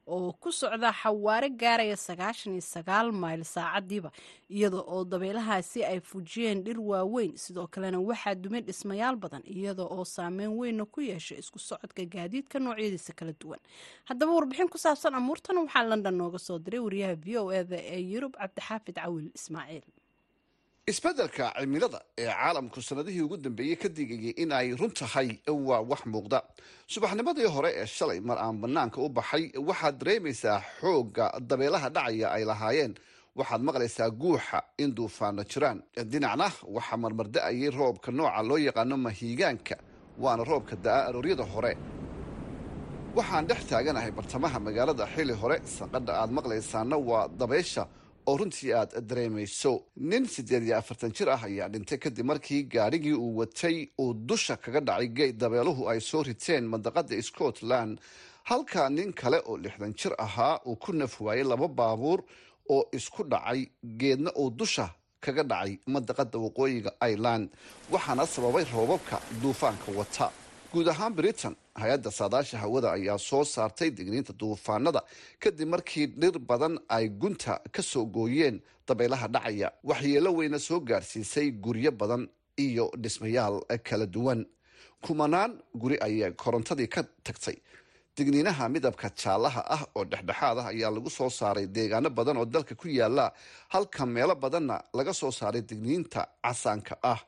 oo 0.08 0.32
ku 0.34 0.52
socda 0.52 0.92
xawaare 0.94 1.50
gaaraya 1.50 1.98
sagaashan 1.98 2.54
iyo 2.54 2.62
sagaal 2.62 3.12
mayl 3.12 3.44
saacadiiba 3.44 4.12
iyada 4.50 4.78
oo 4.78 5.04
dabeelahaasi 5.06 5.84
ay 5.86 6.00
fujiyeen 6.00 6.64
dhir 6.64 6.80
waaweyn. 6.80 7.38
Sidoo 7.38 7.68
kalena 7.68 8.00
waxaa 8.00 8.36
dumay 8.36 8.62
dhismayaal 8.62 9.16
badan 9.16 9.42
iyada 9.46 9.84
oo 9.84 10.06
saameyn 10.06 10.52
weynna 10.60 10.86
ku 10.86 11.02
yeeshay 11.02 11.40
isku 11.40 11.60
socodka 11.60 12.06
gaadiidka 12.06 12.60
noocyadiisa 12.60 13.14
kala 13.16 13.34
duwan. 13.40 13.60
Haddaba 14.06 14.32
warbixin 14.36 14.70
ku 14.70 14.78
saabsan 14.78 15.16
amuurtan 15.16 15.58
waxaa 15.58 15.84
london 15.90 16.16
nooga 16.18 16.40
soo 16.40 16.60
diray 16.60 16.80
wariyaha 16.80 17.16
v 17.16 17.38
o 17.40 17.52
eda 17.52 17.78
ee 17.82 18.02
yurub 18.14 18.36
cabdixaafid 18.38 18.96
cawil 19.00 19.32
ismaaciil 19.34 19.84
isbeddelka 20.92 21.46
cimilada 21.60 22.00
ee 22.18 22.28
caalamku 22.28 22.82
sanadihii 22.82 23.22
ugu 23.26 23.38
dambeeyey 23.38 23.76
ka 23.76 23.88
digayay 23.90 24.34
in 24.44 24.52
ay 24.52 24.76
run 24.76 24.92
tahay 24.92 25.30
waa 25.48 25.80
wax 25.92 26.02
muuqda. 26.06 26.40
Subaxnimadii 26.88 27.48
hore 27.56 27.72
ee 27.82 27.86
shalay 27.86 28.20
mar 28.20 28.38
aan 28.38 28.58
bannaanka 28.62 29.00
u 29.02 29.08
baxay 29.10 29.44
waxaad 29.68 29.96
dareemaysaa 30.00 30.60
xoogga 30.82 31.26
dabeelaha 31.50 31.90
dhacaya 31.96 32.28
ay 32.36 32.44
lahaayeen. 32.46 32.94
Waxaad 33.36 33.62
maqlaysaa 33.68 34.10
guuxa 34.22 34.60
in 34.78 34.92
duufaano 34.98 35.44
jiraan. 35.52 35.80
Dhinacna 36.12 36.48
waxaa 36.76 36.98
marmarda-ayay 37.04 37.70
roobka 37.78 38.12
nooca 38.12 38.42
loo 38.50 38.58
yaqaano 38.68 38.96
mahiigaanka 39.06 39.76
waana 40.24 40.44
roobka 40.44 40.76
da'a 40.86 41.08
arooryada 41.10 41.44
hore. 41.54 41.74
Waxaan 43.16 43.48
dhex 43.50 43.62
taaganahay 43.70 44.12
bartamaha 44.12 44.60
magaalada 44.60 45.06
xili 45.16 45.34
hore. 45.42 45.58
Sanqadha 45.78 46.14
aad 46.22 46.32
maqlaysaana 46.38 46.98
waa 47.10 47.28
dabeysha 47.40 47.84
oo 48.28 48.38
runtii 48.38 48.74
aad 48.74 48.92
dareemayso 49.10 49.72
nin 50.10 50.26
siddeed 50.34 50.64
iyo 50.64 50.78
afartan 50.78 51.12
jir 51.18 51.30
ah 51.30 51.42
ayaa 51.48 51.70
dhintay 51.74 51.98
kadib 52.04 52.26
markii 52.26 52.64
gaadhigii 52.74 53.14
uu 53.24 53.38
watay 53.40 53.78
uu 54.02 54.14
dusha 54.14 54.56
kaga 54.58 54.80
dhacay 54.88 55.08
geed 55.18 55.38
dabeeluhu 55.42 55.90
ay 55.90 56.00
soo 56.02 56.24
riteen 56.24 56.64
mandaqada 56.72 57.22
scotland. 57.30 58.00
Halka 58.50 58.90
nin 58.90 59.14
kale 59.14 59.40
oo 59.46 59.58
lixdan 59.58 59.94
jir 60.00 60.14
ahaa 60.26 60.60
uu 60.68 60.76
ku 60.76 60.92
naf 60.94 61.22
waayey 61.22 61.44
laba 61.52 61.68
baabuur 61.68 62.20
oo 62.70 62.84
isku 62.98 63.24
dhacay 63.24 63.62
geedna 64.00 64.32
uu 64.40 64.50
dusha 64.60 64.88
kaga 65.24 65.44
dhacay 65.52 65.74
mandaqada 65.94 66.38
waqooyiga 66.46 66.92
ireland 67.12 67.50
waxaana 67.92 68.26
sababay 68.28 68.66
roobabka 68.74 69.18
duufaanka 69.42 69.92
wata 70.00 70.28
guud 70.74 70.88
ahaan 70.94 71.14
britain 71.18 71.56
hay'adda 71.82 72.12
saadaasha 72.20 72.58
hawada 72.64 72.92
ayaa 72.98 73.18
soo 73.30 73.44
saartay 73.56 73.90
digniinta 73.98 74.34
duufaanada 74.40 75.02
kadib 75.44 75.68
markii 75.74 76.06
dhir 76.22 76.36
badan 76.50 76.76
ay 76.98 77.06
gunta 77.22 77.54
ka 77.76 77.82
soo 77.92 78.06
gooyeen 78.06 78.62
dabeelaha 78.88 79.28
dhacaya. 79.34 79.70
Waxyeelo 79.90 80.30
weyna 80.38 80.60
soo 80.60 80.80
gaarsiisay 80.80 81.48
guryo 81.52 81.92
badan 81.92 82.24
iyo 82.66 82.86
dhismayaal 83.04 83.56
kala 83.88 84.06
duwan. 84.06 84.46
Kumanaan 85.06 85.52
guri 85.82 85.98
ayay 86.02 86.32
korontadii 86.34 86.88
ka 86.88 87.04
tagtay. 87.26 87.58
Digniinaha 88.18 88.70
midabka 88.70 89.10
jaalaha 89.22 89.62
ah 89.76 89.84
oo 89.96 90.04
dhexdhexaad 90.12 90.58
ah 90.62 90.68
ayaa 90.74 90.92
lagu 90.96 91.10
soo 91.10 91.30
saaray 91.30 91.68
deegaano 91.76 92.10
badan 92.10 92.38
oo 92.38 92.46
dalka 92.46 92.76
ku 92.76 92.88
yaalla 92.88 93.32
halka 93.74 94.06
meelo 94.06 94.36
badanna 94.36 94.76
laga 94.94 95.14
soo 95.14 95.32
saaray 95.32 95.62
digniinta 95.62 96.22
casaanka 96.44 96.96
ah 97.04 97.20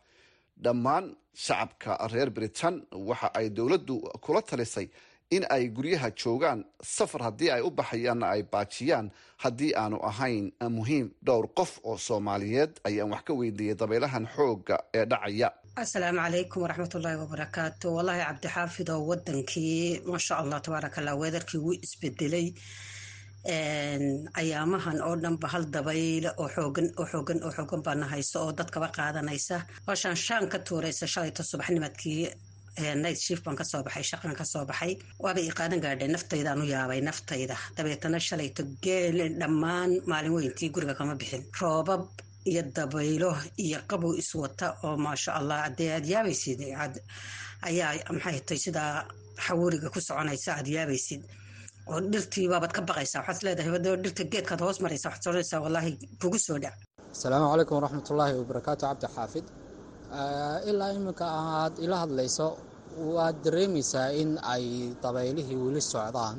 dhammaan 0.64 1.16
shacabka 1.34 1.98
reer 2.14 2.30
britain. 2.30 2.76
Waxa 2.92 3.30
ay 3.34 3.50
dowladdu 3.50 3.96
kula 4.24 4.42
talisay 4.42 4.88
in 5.32 5.44
ay 5.50 5.68
guryaha 5.76 6.10
joogaan 6.22 6.64
safar 6.84 7.22
haddii 7.28 7.50
ay 7.56 7.62
u 7.62 7.70
baxayaanna 7.72 8.28
ay 8.36 8.42
baajiyaan. 8.44 9.12
Haddii 9.44 9.74
aanu 9.76 9.98
ahayn 10.10 10.52
muhiim 10.78 11.08
dhowr 11.26 11.48
qof 11.58 11.80
oo 11.84 11.98
soomaaliyeed 11.98 12.72
ayaan 12.88 13.12
wax 13.12 13.22
ka 13.28 13.34
weydiiyey 13.34 13.76
dabeelahan 13.76 14.28
xoogga 14.36 14.78
ee 14.94 15.06
dhacaya. 15.06 15.50
Asalaamu 15.76 16.20
calaykum 16.24 16.62
waraxmatullaahi 16.64 17.18
wabarakaatu 17.24 17.96
wallaahi 17.96 18.22
cabdixaafid 18.28 18.90
oo 18.90 19.02
wadankii 19.10 20.02
maasha 20.08 20.38
allah 20.38 20.62
tabaaraka 20.62 21.02
allah 21.02 21.16
weedarkii 21.22 21.58
wuu 21.66 21.74
isbedelay 21.86 22.48
ayaamahan 24.42 24.98
oo 25.08 25.16
dhanba 25.24 25.48
hal 25.54 25.64
dabayle 25.76 26.30
oo 26.42 26.48
xoogan 26.56 26.88
oo 27.00 27.06
xoogan 27.12 27.40
oo 27.46 27.52
xoogan 27.58 27.82
baana 27.86 28.06
hayso 28.14 28.38
oo 28.46 28.52
dadkaba 28.60 28.88
qaadanaysa. 28.98 29.58
Hooshaan 29.88 30.16
shaan 30.26 30.46
ka 30.52 30.58
tuuraysa 30.68 31.06
shalayto 31.14 31.44
subaxnimadkii 31.44 32.30
night 33.04 33.20
shift 33.26 33.44
baan 33.46 33.56
ka 33.60 33.64
soo 33.64 33.82
baxay 33.84 34.04
shaqan 34.12 34.34
ka 34.40 34.44
soo 34.46 34.66
baxay. 34.70 34.94
Waaba 35.24 35.40
ii 35.42 35.54
qaadan 35.60 35.80
gaadhay 35.86 36.08
naftaydaan 36.16 36.62
u 36.62 36.66
yaabay 36.74 37.02
naftayda. 37.08 37.56
Dabeetana 37.78 38.20
shalayto 38.28 38.64
geel 38.84 39.18
dhammaan 39.40 39.92
maalin 40.10 40.34
weyntii 40.38 40.70
guriga 40.74 40.94
kama 41.00 41.16
bixin. 41.16 41.44
Roobab 41.62 42.04
iyo 42.46 42.62
dabaylo 42.76 43.32
iyo 43.66 43.80
qabow 43.90 44.14
iswata 44.22 44.68
oo 44.84 44.98
maasha 44.98 45.32
allah 45.40 45.64
adee 45.68 45.92
aad 45.96 46.06
yaabaysid 46.14 46.60
ayaa 47.68 47.92
maxay 48.16 48.40
tay 48.48 48.58
sidaa 48.66 49.06
xawuriga 49.46 49.90
ku 49.94 50.00
soconaysa 50.08 50.50
aad 50.58 50.68
yaabaysid 50.76 51.22
oo 51.92 52.00
dhirtii 52.14 52.48
baabaad 52.52 52.74
ka 52.78 52.82
baqaysaa. 52.90 53.22
Waxaad 53.28 53.44
leedahay 53.48 53.72
dhirta 54.04 54.24
geedkaad 54.34 54.62
hoos 54.66 54.78
maraysa 54.84 55.08
waxaad 55.10 55.24
soconaysaa 55.26 55.60
wallaahi 55.66 55.92
kugu 56.22 56.40
soo 56.48 56.58
dhac. 56.64 56.76
Asalaamu 57.16 57.46
calaykum 57.52 57.76
waraxmatullaahi 57.80 58.34
wabarakaatu 58.42 58.82
cabdi 58.88 59.08
xaafid. 59.16 59.46
Ilaa 60.70 60.92
iminka 60.98 61.26
aad 61.42 61.74
ila 61.86 61.96
hadlayso 62.04 62.48
waad 63.16 63.36
dareemaysaa 63.46 64.10
in 64.22 64.32
ay 64.54 64.66
dabaylihii 65.04 65.58
weli 65.66 65.82
socdaan. 65.92 66.38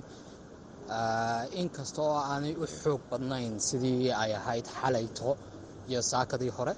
Inkasta 1.60 2.00
oo 2.08 2.18
aanay 2.32 2.54
u 2.62 2.66
xoog 2.80 3.00
badnayn 3.10 3.52
sidii 3.68 4.10
ay 4.22 4.30
ahayd 4.40 4.66
xalayto 4.80 5.30
iyo 5.90 6.00
saakadii 6.10 6.52
hore. 6.58 6.74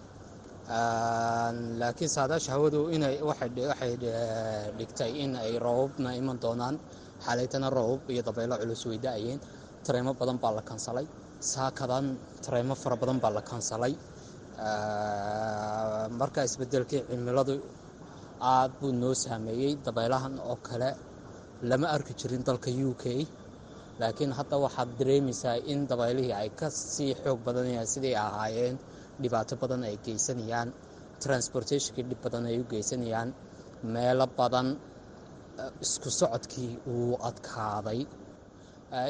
Laakiin 1.81 2.11
saadaasha 2.17 2.51
hawadu 2.55 2.81
inay 2.97 3.17
waxay 3.29 3.51
dhigtay 4.79 5.13
in 5.25 5.33
ay 5.45 5.53
roobabna 5.65 6.11
iman 6.21 6.39
doonaan 6.45 6.77
xalaytana 7.27 7.69
roobab 7.77 8.03
iyo 8.15 8.23
dabaylo 8.29 8.55
culus 8.63 8.83
way 8.91 8.99
da'ayeen 9.07 9.41
tareemo 9.87 10.13
badan 10.21 10.37
baa 10.43 10.53
la 10.59 10.63
kansalay 10.71 11.07
saakadan 11.53 12.07
tareemo 12.45 12.75
fara 12.83 12.97
badan 13.03 13.19
baa 13.23 13.33
la 13.39 13.43
kansalay 13.51 13.93
marka 16.21 16.41
isbedelkii 16.49 17.03
cimiladu 17.11 17.55
aad 18.55 18.71
buu 18.81 18.93
noo 19.03 19.15
saameeyey 19.25 19.73
dabaylahan 19.87 20.35
oo 20.51 20.57
kale 20.69 20.91
lama 21.71 21.87
arki 21.97 22.13
jirin 22.21 22.43
dalka 22.49 22.71
u 22.89 22.91
k 23.03 23.05
laakiin 24.01 24.33
hadda 24.39 24.57
waxaad 24.65 24.89
dareemaysaa 24.99 25.57
in 25.73 25.79
dabaylihii 25.91 26.35
ay 26.43 26.49
ka 26.61 26.67
sii 26.93 27.13
xoog 27.23 27.39
badanayaan 27.47 27.89
siday 27.93 28.15
ahaayeen 28.27 28.77
dhibaato 29.23 29.55
badan 29.63 29.83
ay 29.89 29.97
geysanayaan 30.07 30.69
transportationkii 31.25 32.05
dhib 32.11 32.21
badan 32.25 32.45
ay 32.51 32.57
u 32.63 32.65
geysanayaan 32.73 33.29
meelo 33.95 34.27
badan 34.39 34.67
isku 35.85 36.11
socodkii 36.11 36.73
uu 36.87 37.19
adkaaday. 37.29 38.01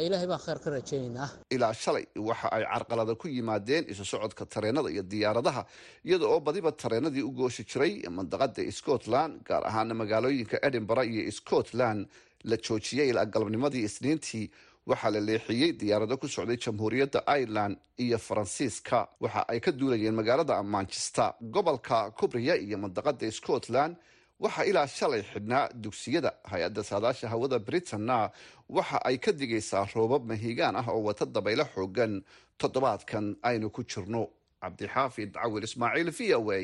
Ilaahay 0.07 0.26
baan 0.31 0.40
kheyr 0.45 0.59
ka 0.64 0.71
rajaynaynaa 0.75 1.28
ilaa 1.55 1.73
shalay 1.83 2.05
waxa 2.28 2.49
ay 2.57 2.64
carqalada 2.73 3.14
ku 3.14 3.28
yimaadeen 3.28 3.85
isu 3.93 4.05
socodka 4.05 4.45
tareenada 4.47 4.90
iyo 4.90 5.02
diyaaradaha 5.12 5.62
iyada 6.05 6.26
oo 6.26 6.40
badiba 6.40 6.73
tareenadii 6.73 7.23
u 7.23 7.31
gooshi 7.31 7.62
jiray 7.71 7.93
mandaqada 8.11 8.62
scotland 8.78 9.33
gaar 9.49 9.62
ahaana 9.71 9.95
magaalooyinka 9.95 10.57
edinburgh 10.69 11.07
iyo 11.14 11.31
scotland 11.33 12.09
la 12.45 12.57
joojiyey 12.57 13.09
ilaa 13.11 13.25
galabnimadii 13.26 13.85
isniintii. 13.88 14.50
Waxaa 14.90 15.11
la 15.14 15.21
leexiyey 15.21 15.73
diyaarado 15.81 16.17
ku 16.19 16.26
socday 16.28 16.57
jamhuuriyadda 16.64 17.21
ireland 17.40 17.76
iyo 18.05 18.19
faransiiska. 18.19 18.99
Waxa 19.21 19.45
ay 19.49 19.61
ka 19.61 19.71
duulayeen 19.73 20.14
magaalada 20.14 20.62
manchester 20.62 21.35
gobolka 21.40 22.11
kubriya 22.19 22.57
iyo 22.57 22.78
mandaqada 22.78 23.31
scotland 23.33 23.97
waxaa 24.45 24.64
ilaa 24.71 24.87
shalay 24.87 25.23
xidhnaa 25.33 25.68
dugsiyada 25.85 26.30
hay'adda 26.50 26.83
saadaasha 26.90 27.28
hawada 27.33 27.59
britanna 27.59 28.30
waxa 28.68 28.99
ay 29.09 29.16
ka 29.18 29.33
digaysaa 29.33 29.87
roobab 29.95 30.23
mahiigaan 30.30 30.76
ah 30.76 30.87
oo 30.88 31.02
wata 31.09 31.26
dabaylo 31.26 31.64
xoogan. 31.75 32.23
Toddobaadkan 32.59 33.26
aynu 33.49 33.71
ku 33.71 33.83
jirno 33.90 34.23
cabdixaafid 34.62 35.30
cawil 35.38 35.64
ismaaciil 35.68 36.11
v 36.18 36.35
o 36.35 36.40
a 36.52 36.61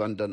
london 0.00 0.32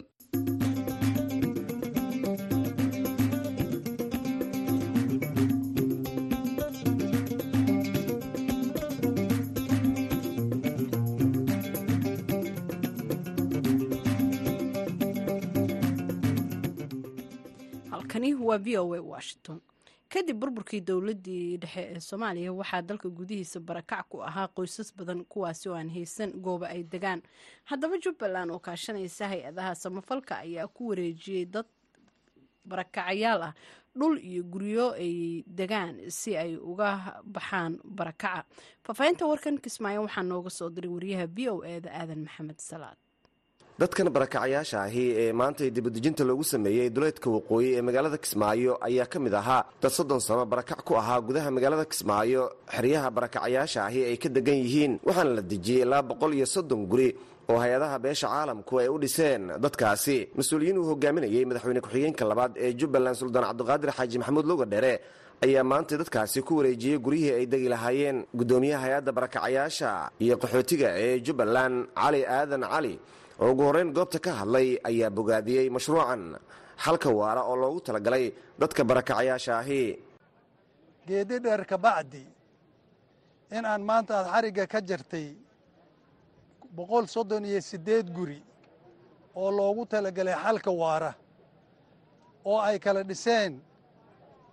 waa 18.55 18.63
v 18.63 18.77
o 18.79 18.93
a 18.95 19.01
washington. 19.01 19.59
Kadib 20.09 20.37
burburkii 20.39 20.81
dowladii 20.81 21.57
dhexe 21.57 21.81
ee 21.95 21.99
soomaaliya 21.99 22.53
waxaa 22.53 22.81
dalka 22.81 23.09
gudihiisa 23.09 23.59
barakac 23.59 24.05
ku 24.09 24.21
ahaa 24.23 24.47
qoysas 24.47 24.93
badan 24.97 25.25
kuwaasi 25.25 25.69
oo 25.69 25.75
aan 25.75 25.89
haysan 25.89 26.31
gooba 26.45 26.67
ay 26.69 26.83
degaan. 26.83 27.21
Haddaba 27.65 27.97
jubbaland 27.97 28.51
oo 28.51 28.59
kaashanaysa 28.59 29.27
hay'adaha 29.27 29.75
samafalka 29.75 30.37
ayaa 30.45 30.67
ku 30.67 30.87
wareejiyey 30.89 31.45
dad 31.45 31.65
barakacayaal 32.65 33.41
ah 33.49 33.53
dhul 33.97 34.17
iyo 34.21 34.43
guryo 34.43 34.93
ay 34.93 35.43
degaan 35.47 36.09
si 36.09 36.37
ay 36.37 36.55
uga 36.57 37.21
baxaan 37.25 37.79
barakaca. 37.83 38.45
Faahfaahinta 38.85 39.25
warkan 39.25 39.57
kismaayo 39.57 40.01
waxaa 40.05 40.23
nooga 40.23 40.49
soo 40.49 40.69
diray 40.69 40.89
wariyaha 40.95 41.25
v 41.27 41.49
o 41.49 41.63
e 41.65 41.81
da 41.81 41.89
aadan 41.91 42.23
maxamed 42.29 42.59
salaad 42.61 42.97
dadkan 43.79 44.07
barakacayaasha 44.15 44.77
ahi 44.87 45.05
ee 45.21 45.31
maantay 45.39 45.69
dibadejinta 45.75 46.23
loogu 46.29 46.43
sameeyey 46.53 46.87
duleedka 46.95 47.27
waqooyi 47.35 47.69
ee 47.77 47.81
magaalada 47.87 48.17
kismaayo 48.23 48.73
ayaa 48.87 49.05
ka 49.13 49.17
mid 49.19 49.33
ahaa. 49.33 49.63
Dad 49.81 49.91
soddon 49.97 50.19
sano 50.27 50.45
barakac 50.45 50.79
ku 50.87 50.93
ahaa 51.01 51.19
gudaha 51.27 51.49
magaalada 51.51 51.85
kismaayo 51.91 52.43
xeryaha 52.75 53.07
barakacayaasha 53.17 53.79
ahi 53.89 53.99
ay 54.09 54.17
ka 54.23 54.29
degan 54.35 54.55
yihiin 54.63 54.93
waxaana 55.07 55.31
la 55.37 55.41
dejiyey 55.51 55.81
ilaa 55.83 56.01
boqol 56.09 56.33
iyo 56.39 56.45
soddon 56.55 56.87
guri 56.87 57.09
oo 57.51 57.57
hay'adaha 57.63 57.99
beesha 57.99 58.27
caalamku 58.31 58.73
ay 58.79 58.87
u 58.87 58.97
dhiseen. 59.03 59.41
Dadkaasi 59.59 60.17
mas'uuliyiin 60.39 60.77
uu 60.79 60.87
hogaaminayey 60.95 61.43
madaxweyne 61.49 61.81
ku-xigeenka 61.83 62.23
labaad 62.31 62.53
ee 62.55 62.71
jubbaland 62.79 63.15
suldaan 63.19 63.43
cabdiqaadir 63.51 63.91
xaaji 63.97 64.15
maxamuud 64.23 64.45
loga 64.51 64.65
dheere 64.71 64.93
ayaa 65.43 65.63
maanta 65.71 65.99
dadkaasi 65.99 66.39
ku 66.47 66.53
wareejiyey 66.63 66.97
guryihii 67.05 67.33
ay 67.39 67.45
degi 67.51 67.67
lahaayeen 67.75 68.17
guddoomiyaha 68.39 68.81
hay'adda 68.87 69.11
barakacayaasha 69.17 69.89
iyo 70.23 70.35
qaxootiga 70.43 70.89
ee 71.03 71.19
jubbaland 71.27 71.91
cali 71.99 72.21
aadan 72.37 72.63
cali 72.73 72.95
oo 73.39 73.51
ugu 73.51 73.61
horreyn 73.67 73.93
goobta 73.93 74.19
ka 74.19 74.31
hadlay 74.39 74.77
ayaa 74.89 75.09
bogaadiyey 75.17 75.69
mashruucan. 75.69 76.23
Xalka 76.83 77.09
waara 77.19 77.41
oo 77.49 77.55
loogu 77.55 77.79
talagalay 77.81 78.25
dadka 78.59 78.83
barakacayaasha 78.83 79.53
ahi. 79.59 79.83
Geedi 81.07 81.39
dheer 81.39 81.65
kabacdi 81.65 82.23
in 83.51 83.65
aan 83.65 83.81
maanta 83.89 84.13
aad 84.19 84.27
xarigga 84.33 84.67
ka 84.67 84.79
jartay 84.81 85.27
boqol 86.75 87.05
soddon 87.07 87.45
iyo 87.45 87.61
siddeed 87.61 88.07
guri 88.15 88.41
oo 89.35 89.51
loogu 89.51 89.85
talagalay 89.85 90.35
xalka 90.43 90.71
waara 90.71 91.11
oo 92.45 92.59
ay 92.67 92.79
kala 92.79 93.03
dhiseen 93.03 93.61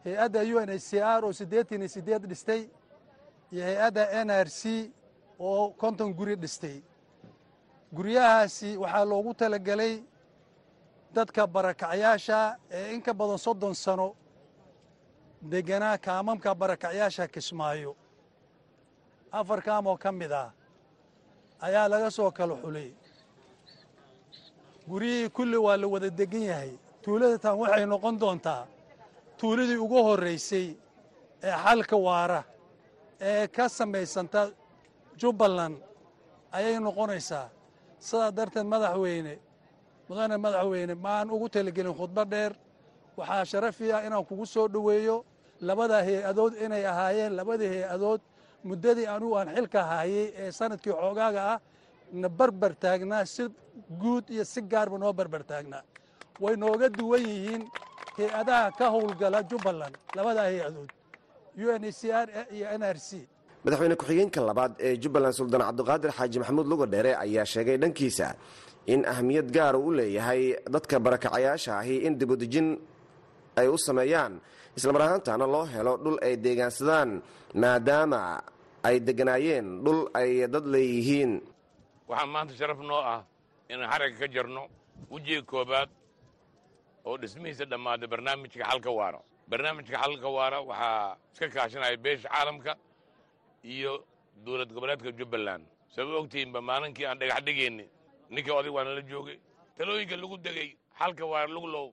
hay'adda 0.04 0.40
u 0.54 0.60
n 0.60 0.70
h 0.70 0.78
c 0.88 1.00
r 1.00 1.24
oo 1.24 1.32
siddeetan 1.32 1.80
iyo 1.82 1.88
siddeed 1.96 2.22
dhistay 2.30 2.62
iyo 3.52 3.62
hay'adda 3.68 4.02
n 4.26 4.30
r 4.30 4.48
c 4.50 4.90
oo 5.40 5.70
konton 5.80 6.12
guri 6.14 6.36
dhistay 6.36 6.78
guryahaasi 7.96 8.76
waxaa 8.82 9.04
loogu 9.10 9.32
talagelay 9.40 9.94
dadka 11.14 11.42
barakacyaasha 11.54 12.38
ee 12.70 12.94
in 12.94 13.02
ka 13.06 13.12
badan 13.14 13.38
soddon 13.38 13.74
sano 13.74 14.08
deganaa 15.52 15.98
kaamamka 16.06 16.50
barakacyaasha 16.54 17.24
kismaayo. 17.34 17.92
Afar 19.32 19.60
kaam 19.66 19.86
oo 19.86 19.96
ka 19.96 20.10
mid 20.12 20.32
ah 20.32 20.50
ayaa 21.66 21.88
laga 21.92 22.10
soo 22.10 22.30
kala 22.30 22.54
xulay. 22.62 22.90
Guryihii 24.88 25.28
kulli 25.36 25.56
waa 25.56 25.76
la 25.76 25.86
wada 25.88 26.10
degan 26.10 26.42
yahay. 26.50 26.72
Tuuladatan 27.02 27.54
waxay 27.60 27.86
noqon 27.86 28.14
doontaa 28.22 28.66
tuuladii 29.38 29.76
ugu 29.84 29.98
horraysay 30.06 30.66
ee 31.46 31.54
xalka 31.64 31.96
waara 32.06 32.40
ee 33.20 33.46
ka 33.56 33.64
samaysanta 33.68 34.40
jubbaland 35.20 35.76
ayay 36.56 36.78
noqonaysaa 36.86 37.46
sidaa 38.08 38.30
darteed 38.38 38.66
madaxweyne 38.74 39.34
mudane 40.08 40.36
madaxweyne 40.44 40.94
maan 41.04 41.26
ugu 41.34 41.46
talagelin 41.54 41.94
khudbo 41.98 42.22
dheer. 42.32 42.52
Waxaa 43.18 43.44
sharafi 43.50 43.86
ah 43.96 44.00
inaan 44.06 44.24
kugu 44.28 44.46
soo 44.54 44.66
dhoweeyo 44.74 45.16
labada 45.68 45.96
hay'adood 46.06 46.52
inay 46.64 46.84
ahaayeen 46.92 47.32
labadii 47.38 47.68
hay'adood 47.74 48.20
muddadii 48.68 49.06
anugu 49.14 49.34
aan 49.38 49.48
xilka 49.56 49.80
haayey 49.90 50.26
ee 50.42 50.50
sannadkii 50.58 50.94
xoogaaga 51.00 51.42
ah 51.54 51.58
na 52.20 52.28
barbar 52.38 52.72
taagnaa 52.82 53.24
si 53.34 53.42
guud 54.02 54.24
iyo 54.34 54.44
si 54.52 54.60
gaarba 54.72 54.96
noo 54.98 55.12
barbar 55.12 55.42
taagnaa. 55.50 55.82
Way 56.42 56.54
nooga 56.62 56.88
duwan 56.98 57.22
yihiin 57.30 57.62
hay'adaha 58.18 58.66
ka 58.78 58.86
howlgala 58.94 59.38
jubbaland 59.50 59.94
labadaa 60.16 60.46
hay'adood 60.50 60.90
u 61.64 61.66
n 61.80 61.82
h 61.84 61.92
c 62.00 62.02
r 62.24 62.26
iyo 62.56 62.66
n 62.78 62.82
r 62.82 62.98
c 63.08 63.28
madaxweyne 63.64 63.96
ku-xigeenka 64.00 64.40
labaad 64.48 64.72
ee 64.86 64.92
jubbaland 65.02 65.34
suldaan 65.38 65.62
cabdiqaadir 65.68 66.10
xaaji 66.18 66.36
maxamuud 66.42 66.66
luga 66.72 66.86
dheere 66.92 67.12
ayaa 67.24 67.44
sheegay 67.52 67.76
dhankiisa 67.82 68.28
in 68.92 69.00
ahmiyad 69.12 69.48
gaara 69.56 69.78
u 69.78 69.90
leeyahay 69.98 70.42
dadka 70.74 70.96
barakacayaasha 71.04 71.72
ahi 71.82 71.96
in 72.06 72.18
dibudejin 72.18 72.68
ay 73.60 73.68
u 73.68 73.76
sameeyaan. 73.78 74.40
Islamar 74.76 75.02
ahaantaana 75.02 75.46
loo 75.54 75.64
helo 75.74 75.92
dhul 76.04 76.18
ay 76.26 76.34
deegaansadaan 76.44 77.10
maadaama 77.62 78.20
ay 78.88 78.96
deganaayeen 79.06 79.66
dhul 79.84 80.00
ay 80.20 80.30
dad 80.54 80.64
leeyihiin. 80.74 81.32
Waxaa 82.08 82.26
maanta 82.34 82.54
sharaf 82.58 82.80
noo 82.90 83.02
ah 83.14 83.20
inaan 83.72 83.90
xaragga 83.92 84.18
ka 84.22 84.26
jarno 84.34 84.62
wejiga 85.12 85.42
koobaad 85.50 85.88
oo 87.06 87.16
dhismihiisa 87.22 87.64
dhammaaday 87.72 88.08
barnaamijka 88.12 88.64
xalka 88.70 88.90
waara. 88.98 89.20
Barnaamijka 89.50 89.96
xalka 90.02 90.28
waara 90.36 90.58
waxaa 90.70 91.16
iska 91.32 91.46
kaashanaya 91.54 91.96
beesha 92.04 92.28
caalamka 92.34 92.72
iyo 93.64 94.04
dowlad 94.44 94.72
goboleedka 94.72 95.12
jubbaland. 95.18 95.64
Sabab 95.94 96.14
ogtihiinba 96.20 96.60
maalinkii 96.60 97.06
aan 97.06 97.18
dhagax 97.18 97.42
dhigayni 97.46 97.84
ninkii 98.30 98.50
oday 98.58 98.70
waa 98.70 98.84
nala 98.84 99.02
joogay. 99.02 99.38
Talooyinka 99.76 100.16
lagu 100.16 100.36
degay 100.38 100.76
xalka 100.98 101.24
waara 101.26 101.48
luglow 101.52 101.92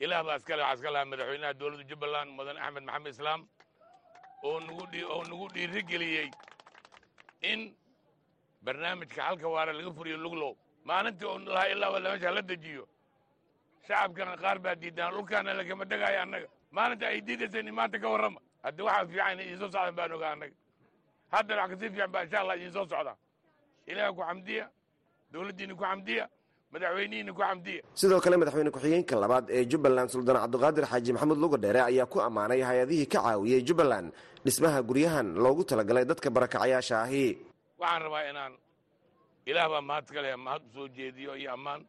ilaah 0.00 0.22
baa 0.24 0.36
iskale 0.36 0.62
waxaa 0.62 0.74
iska 0.76 0.90
lahaa 0.90 1.04
madaxweynaha 1.10 1.54
dowladda 1.60 1.84
jubbaland 1.90 2.30
mudane 2.36 2.60
axmed 2.60 2.84
maxamed 2.84 3.12
islaam 3.14 3.40
oo 4.44 4.58
oo 5.14 5.22
nagu 5.28 5.48
dhiirigeliyey 5.54 6.28
in 7.42 7.74
barnaamijka 8.64 9.22
xalka 9.22 9.48
waara 9.54 9.72
laga 9.72 9.90
furiyo 9.96 10.16
luglow 10.24 10.52
maalintii 10.84 11.26
oo 11.28 11.38
lahaa 11.38 11.68
ilaa 11.72 11.90
wala 11.94 12.08
meesha 12.12 12.30
la 12.30 12.42
dejiyo 12.42 12.84
shacabkana 13.86 14.36
qaar 14.42 14.58
baa 14.58 14.74
diidaan 14.74 15.12
dhulkaana 15.14 15.54
lagama 15.54 15.84
degaayo 15.84 16.20
annaga. 16.22 16.48
Maalinta 16.70 17.06
ay 17.08 17.20
diidayseen 17.26 17.70
maanta 17.78 17.98
ka 18.02 18.08
warrama. 18.12 18.40
Haddi 18.64 18.82
waxaa 18.82 19.06
fiican 19.10 19.40
idiin 19.40 19.58
soo 19.58 19.70
socdan 19.70 19.94
baan 19.98 20.12
ogaa 20.12 20.32
annaga 20.34 20.54
haddana 21.34 21.60
wax 21.62 21.70
ka 21.72 21.76
sii 21.80 21.90
fiican 21.92 22.10
baa 22.14 22.22
insha 22.24 22.38
allah 22.42 22.56
idiin 22.56 22.72
soo 22.76 22.86
socda 22.92 23.14
ilaah 23.90 24.10
ku 24.16 24.22
xamdiya 24.28 24.64
dowladdiina 25.32 25.74
ku 25.74 25.84
xamdiya 25.84 26.24
madaxweynihiina 26.72 27.32
ku 27.36 27.42
xamdiya 27.42 27.82
sidoo 28.00 28.20
kale 28.24 28.36
madaxweyne 28.40 28.70
ku-xigeenka 28.74 29.14
labaad 29.24 29.46
ee 29.56 29.64
jubbaland 29.70 30.08
suldaan 30.14 30.38
cabdiqaadir 30.42 30.84
xaaji 30.90 31.10
maxamuud 31.12 31.38
luga 31.44 31.56
dheere 31.64 31.80
ayaa 31.90 32.06
ku 32.06 32.18
ammaanay 32.26 32.60
hay'adihii 32.68 33.06
ka 33.12 33.18
caawiyey 33.22 33.62
jubbaland 33.68 34.12
dhismaha 34.44 34.82
guryahan 34.88 35.28
loogu 35.44 35.62
talagalay 35.64 36.04
dadka 36.10 36.30
barakacayaasha 36.36 36.96
ahi 37.06 37.24
waxaan 37.78 38.02
rabaa 38.06 38.24
inaan 38.30 38.52
ilaah 39.50 39.66
baa 39.72 39.80
mahad 39.90 40.06
ka 40.14 40.20
leh 40.22 40.34
mahad 40.46 40.62
u 40.68 40.70
soo 40.74 40.88
jeediyo 40.88 41.32
iyo 41.40 41.50
ammaan 41.56 41.82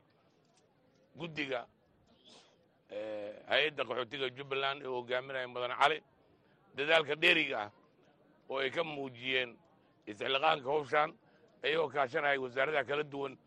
guddiga 1.19 1.65
hay'adda 3.51 3.81
qaxootiga 3.89 4.27
jubbaland 4.37 4.79
ee 4.85 4.89
hogaaminaya 4.95 5.47
mudane 5.53 5.75
cali 5.81 5.97
dadaalka 6.77 7.15
dheeriga 7.23 7.57
ah 7.65 7.69
oo 8.49 8.57
ay 8.59 8.69
ka 8.71 8.83
muujiyeen 8.83 9.57
isxilqaanka 10.07 10.69
howshaan 10.69 11.11
ayagoo 11.63 11.89
kaashanaya 11.89 12.39
wasaaradaha 12.41 12.83
kala 12.89 13.03
duwan 13.03 13.37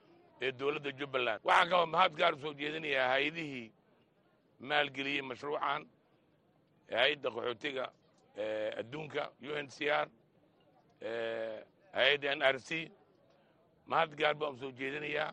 ee 0.43 0.53
dowladda 0.53 0.91
jubbaland. 0.99 1.41
Waxaan 1.45 1.69
kaloo 1.71 1.87
mahad 1.87 2.13
gaar 2.19 2.35
u 2.35 2.39
soo 2.41 2.55
jeedinayaa 2.55 3.09
hay'adihii 3.13 3.73
maalgeliyey 4.69 5.23
mashruucan 5.23 5.83
hay'adda 6.91 7.29
qaxootiga 7.35 7.85
adduunka 8.81 9.23
u 9.49 9.53
n 9.65 9.69
c 9.69 9.79
r 9.91 10.07
hay'adda 11.97 12.29
n 12.39 12.43
r 12.43 12.59
c. 12.59 12.91
Mahad 13.87 14.11
gaar 14.17 14.35
baan 14.35 14.55
u 14.55 14.59
soo 14.59 14.73
jeedinayaa. 14.73 15.33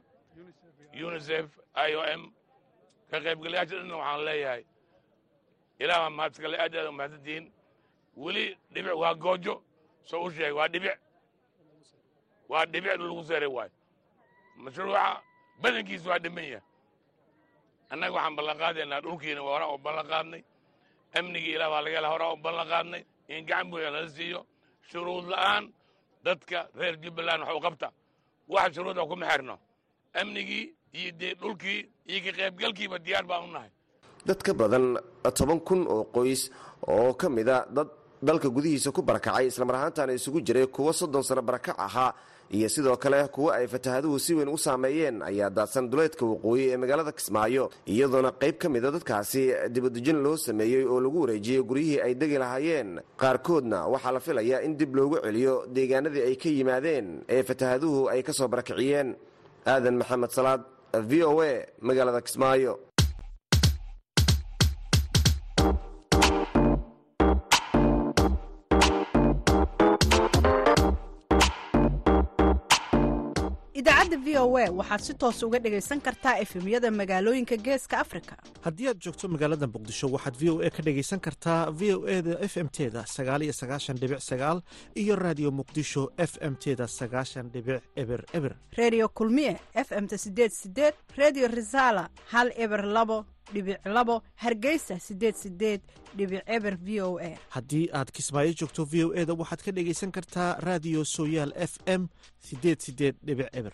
Unisef 1.07 1.47
i 1.75 1.95
o 1.95 2.03
m 2.19 2.21
ka 3.09 3.17
qaybgalayaasha 3.25 3.75
dhanna 3.79 3.95
waxaan 3.97 4.25
leeyahay. 4.27 4.63
Ilaah 5.79 5.99
baa 6.03 6.09
mahad 6.09 6.31
iskale 6.33 6.57
aad 6.59 6.75
aad 6.75 6.87
umahadsantihiin 6.89 7.45
weli 8.23 8.45
dhibic 8.73 8.95
waa 9.01 9.13
goojo 9.23 9.55
soo 10.09 10.21
u 10.25 10.31
sheegay 10.31 10.51
waa 10.59 10.67
dhibic 10.73 10.97
waa 12.49 12.65
dhibic 12.71 12.93
lagu 12.99 13.23
seeray 13.29 13.49
waayo 13.57 13.71
mashruuca 14.63 15.03
badankiisa 15.61 16.09
waa 16.09 16.19
dhiman 16.23 16.43
yahay. 16.53 16.65
Annaga 17.91 18.13
waxaan 18.15 18.35
ballan 18.37 18.57
qaadaynaa 18.61 19.01
dhulkiina 19.03 19.41
waa 19.45 19.53
horaa 19.55 19.73
u 19.75 19.77
ballan 19.85 20.07
qaadnay. 20.11 20.41
Amnigii 21.17 21.53
ilaah 21.55 21.69
baa 21.73 21.81
laga 21.85 21.95
hela 21.97 22.09
horaa 22.13 22.33
u 22.33 22.37
ballan 22.45 22.67
qaadnay. 22.71 23.03
In 23.33 23.45
gacan 23.47 23.67
buuxa 23.71 23.89
nala 23.91 24.09
siiyo. 24.15 24.39
Shuruud 24.89 25.25
la'aan 25.31 25.63
dadka 26.25 26.59
reer 26.79 26.95
jubbaland 27.03 27.41
wax 27.43 27.55
u 27.57 27.61
qabta 27.65 27.87
wax 28.53 28.69
shuruuda 28.75 29.03
kuma 29.09 29.25
xirno 29.31 29.55
amnigii 30.21 30.63
iyo 30.99 31.11
dee 31.19 31.33
dhulkii 31.41 31.79
iyo 32.11 32.19
ka 32.25 32.31
qaybgalkiiba 32.37 32.97
diyaar 33.05 33.25
baan 33.29 33.43
u 33.43 33.51
nahay. 33.53 33.71
Dad 34.27 34.39
ka 34.45 34.53
badan 34.53 34.85
toban 35.37 35.59
kun 35.67 35.81
oo 35.87 36.03
qoys 36.15 36.41
oo 36.87 37.13
ka 37.13 37.29
mida 37.29 37.65
dad 37.75 37.87
dalka 38.21 38.49
gudihiisa 38.49 38.91
ku 38.91 39.01
barakacay 39.01 39.47
islamar 39.47 39.75
ahaantaana 39.75 40.13
isugu 40.13 40.41
jiray 40.41 40.67
kuwo 40.67 40.93
soddon 40.93 41.23
sano 41.23 41.41
barakac 41.41 41.75
ahaa. 41.79 42.13
Iyo 42.49 42.69
sidoo 42.69 42.95
kale 42.97 43.27
kuwo 43.27 43.51
ay 43.51 43.67
fataahaduhu 43.67 44.19
si 44.19 44.33
weyn 44.33 44.47
u 44.47 44.57
saameeyeen 44.57 45.21
ayaa 45.21 45.49
daadsan 45.49 45.89
duleedka 45.91 46.25
waqooyi 46.25 46.71
ee 46.71 46.77
magaalada 46.77 47.11
kismaayo. 47.11 47.69
Iyadoona 47.85 48.31
qayb 48.31 48.55
ka 48.57 48.69
mida 48.69 48.91
dadkaasi 48.91 49.41
dibadejin 49.69 50.23
loo 50.23 50.37
sameeyey 50.37 50.85
oo 50.87 50.99
lagu 51.03 51.21
wareejiyey 51.21 51.61
guryihii 51.63 51.99
ay 52.01 52.13
degi 52.15 52.37
lahaayeen. 52.39 53.01
Qaarkoodna 53.19 53.87
waxaa 53.91 54.11
la 54.15 54.19
filayaa 54.19 54.63
in 54.63 54.77
dib 54.79 54.95
loogu 54.95 55.19
celiyo 55.25 55.67
deegaanadii 55.75 56.23
ay 56.29 56.35
ka 56.35 56.49
yimaadeen 56.49 57.07
ee 57.27 57.43
fataahaduhu 57.43 58.07
ay 58.09 58.23
ka 58.23 58.33
soo 58.33 58.47
barakiciyeen. 58.47 59.15
Aadan 59.67 59.97
maxamed 59.99 60.31
salaad 60.31 60.61
v 61.09 61.23
o 61.27 61.41
a 61.43 61.67
magaalada 61.81 62.21
kismaayo 62.23 62.79
idaacadda 74.17 74.23
v 74.23 74.37
o 74.37 74.57
a. 74.57 74.69
Waxaad 74.71 75.01
si 75.01 75.13
toos 75.13 75.43
uga 75.43 75.59
dhegaysan 75.59 76.01
kartaa 76.01 76.37
efemyada 76.39 76.91
magaalooyinka 76.91 77.57
geeska 77.57 77.99
afrika. 77.99 78.35
Haddii 78.61 78.87
aad 78.89 78.99
joogto 79.01 79.27
magaalada 79.27 79.67
muqdisho 79.67 80.07
waxaad 80.11 80.35
v 80.39 80.49
o 80.49 80.61
a 80.61 80.69
ka 80.69 80.81
dhegaysan 80.83 81.19
kartaa 81.19 81.71
v 81.71 81.93
o 81.93 82.07
e 82.07 82.21
da 82.21 82.37
f 82.41 82.57
m 82.57 82.69
teda 82.69 83.05
sagaal 83.05 83.43
iyo 83.43 83.53
sagaashan 83.53 83.97
dhibic 83.97 84.19
sagaal 84.21 84.61
iyo 84.95 85.15
raadiyo 85.15 85.51
muqdisho 85.51 86.11
f 86.17 86.37
m 86.41 86.55
teda 86.55 86.87
sagaashan 86.87 87.49
dhibic 87.51 87.81
eber 87.95 88.25
eber. 88.33 88.55
Redio 88.77 89.09
kulmiye 89.09 89.59
f 89.73 89.91
m-ta 89.91 90.17
sideed 90.17 90.51
sideed 90.51 90.93
redio 91.17 91.47
resala 91.47 92.09
hal 92.31 92.51
eber 92.57 92.85
labo 92.85 93.25
dhibic 93.53 93.79
labo 93.85 94.23
hargeysa 94.35 94.99
sideed 94.99 95.35
sideed 95.35 95.81
dhibic 96.15 96.43
eber 96.47 96.75
v 96.81 97.01
o 97.01 97.17
a. 97.19 97.37
Haddii 97.49 97.89
aad 97.93 98.11
kismaayo 98.11 98.53
joogto 98.53 98.85
v 98.85 99.03
o 99.05 99.13
e 99.13 99.25
da 99.25 99.33
waxaad 99.33 99.61
ka 99.63 99.71
dhegaysan 99.71 100.11
kartaa 100.11 100.57
raadiyo 100.59 101.05
sooyaal 101.05 101.53
f 101.55 101.77
m 101.85 102.07
sideed 102.39 102.79
sideed 102.81 103.15
dhibic 103.23 103.49
eber 103.53 103.73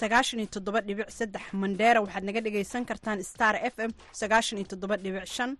sagaashan 0.00 0.40
iyo 0.40 0.48
toddoba 0.54 0.80
dhibic 0.86 1.08
saddex 1.18 1.44
mandheera 1.62 2.00
waxaad 2.04 2.24
naga 2.28 2.40
dhegaysan 2.46 2.84
kartaan 2.90 3.18
star 3.32 3.54
f 3.72 3.76
m 3.88 3.90
sagaashan 4.20 4.58
iyo 4.58 4.66
toddoba 4.72 4.96
dhibic 4.96 5.26
shan. 5.26 5.50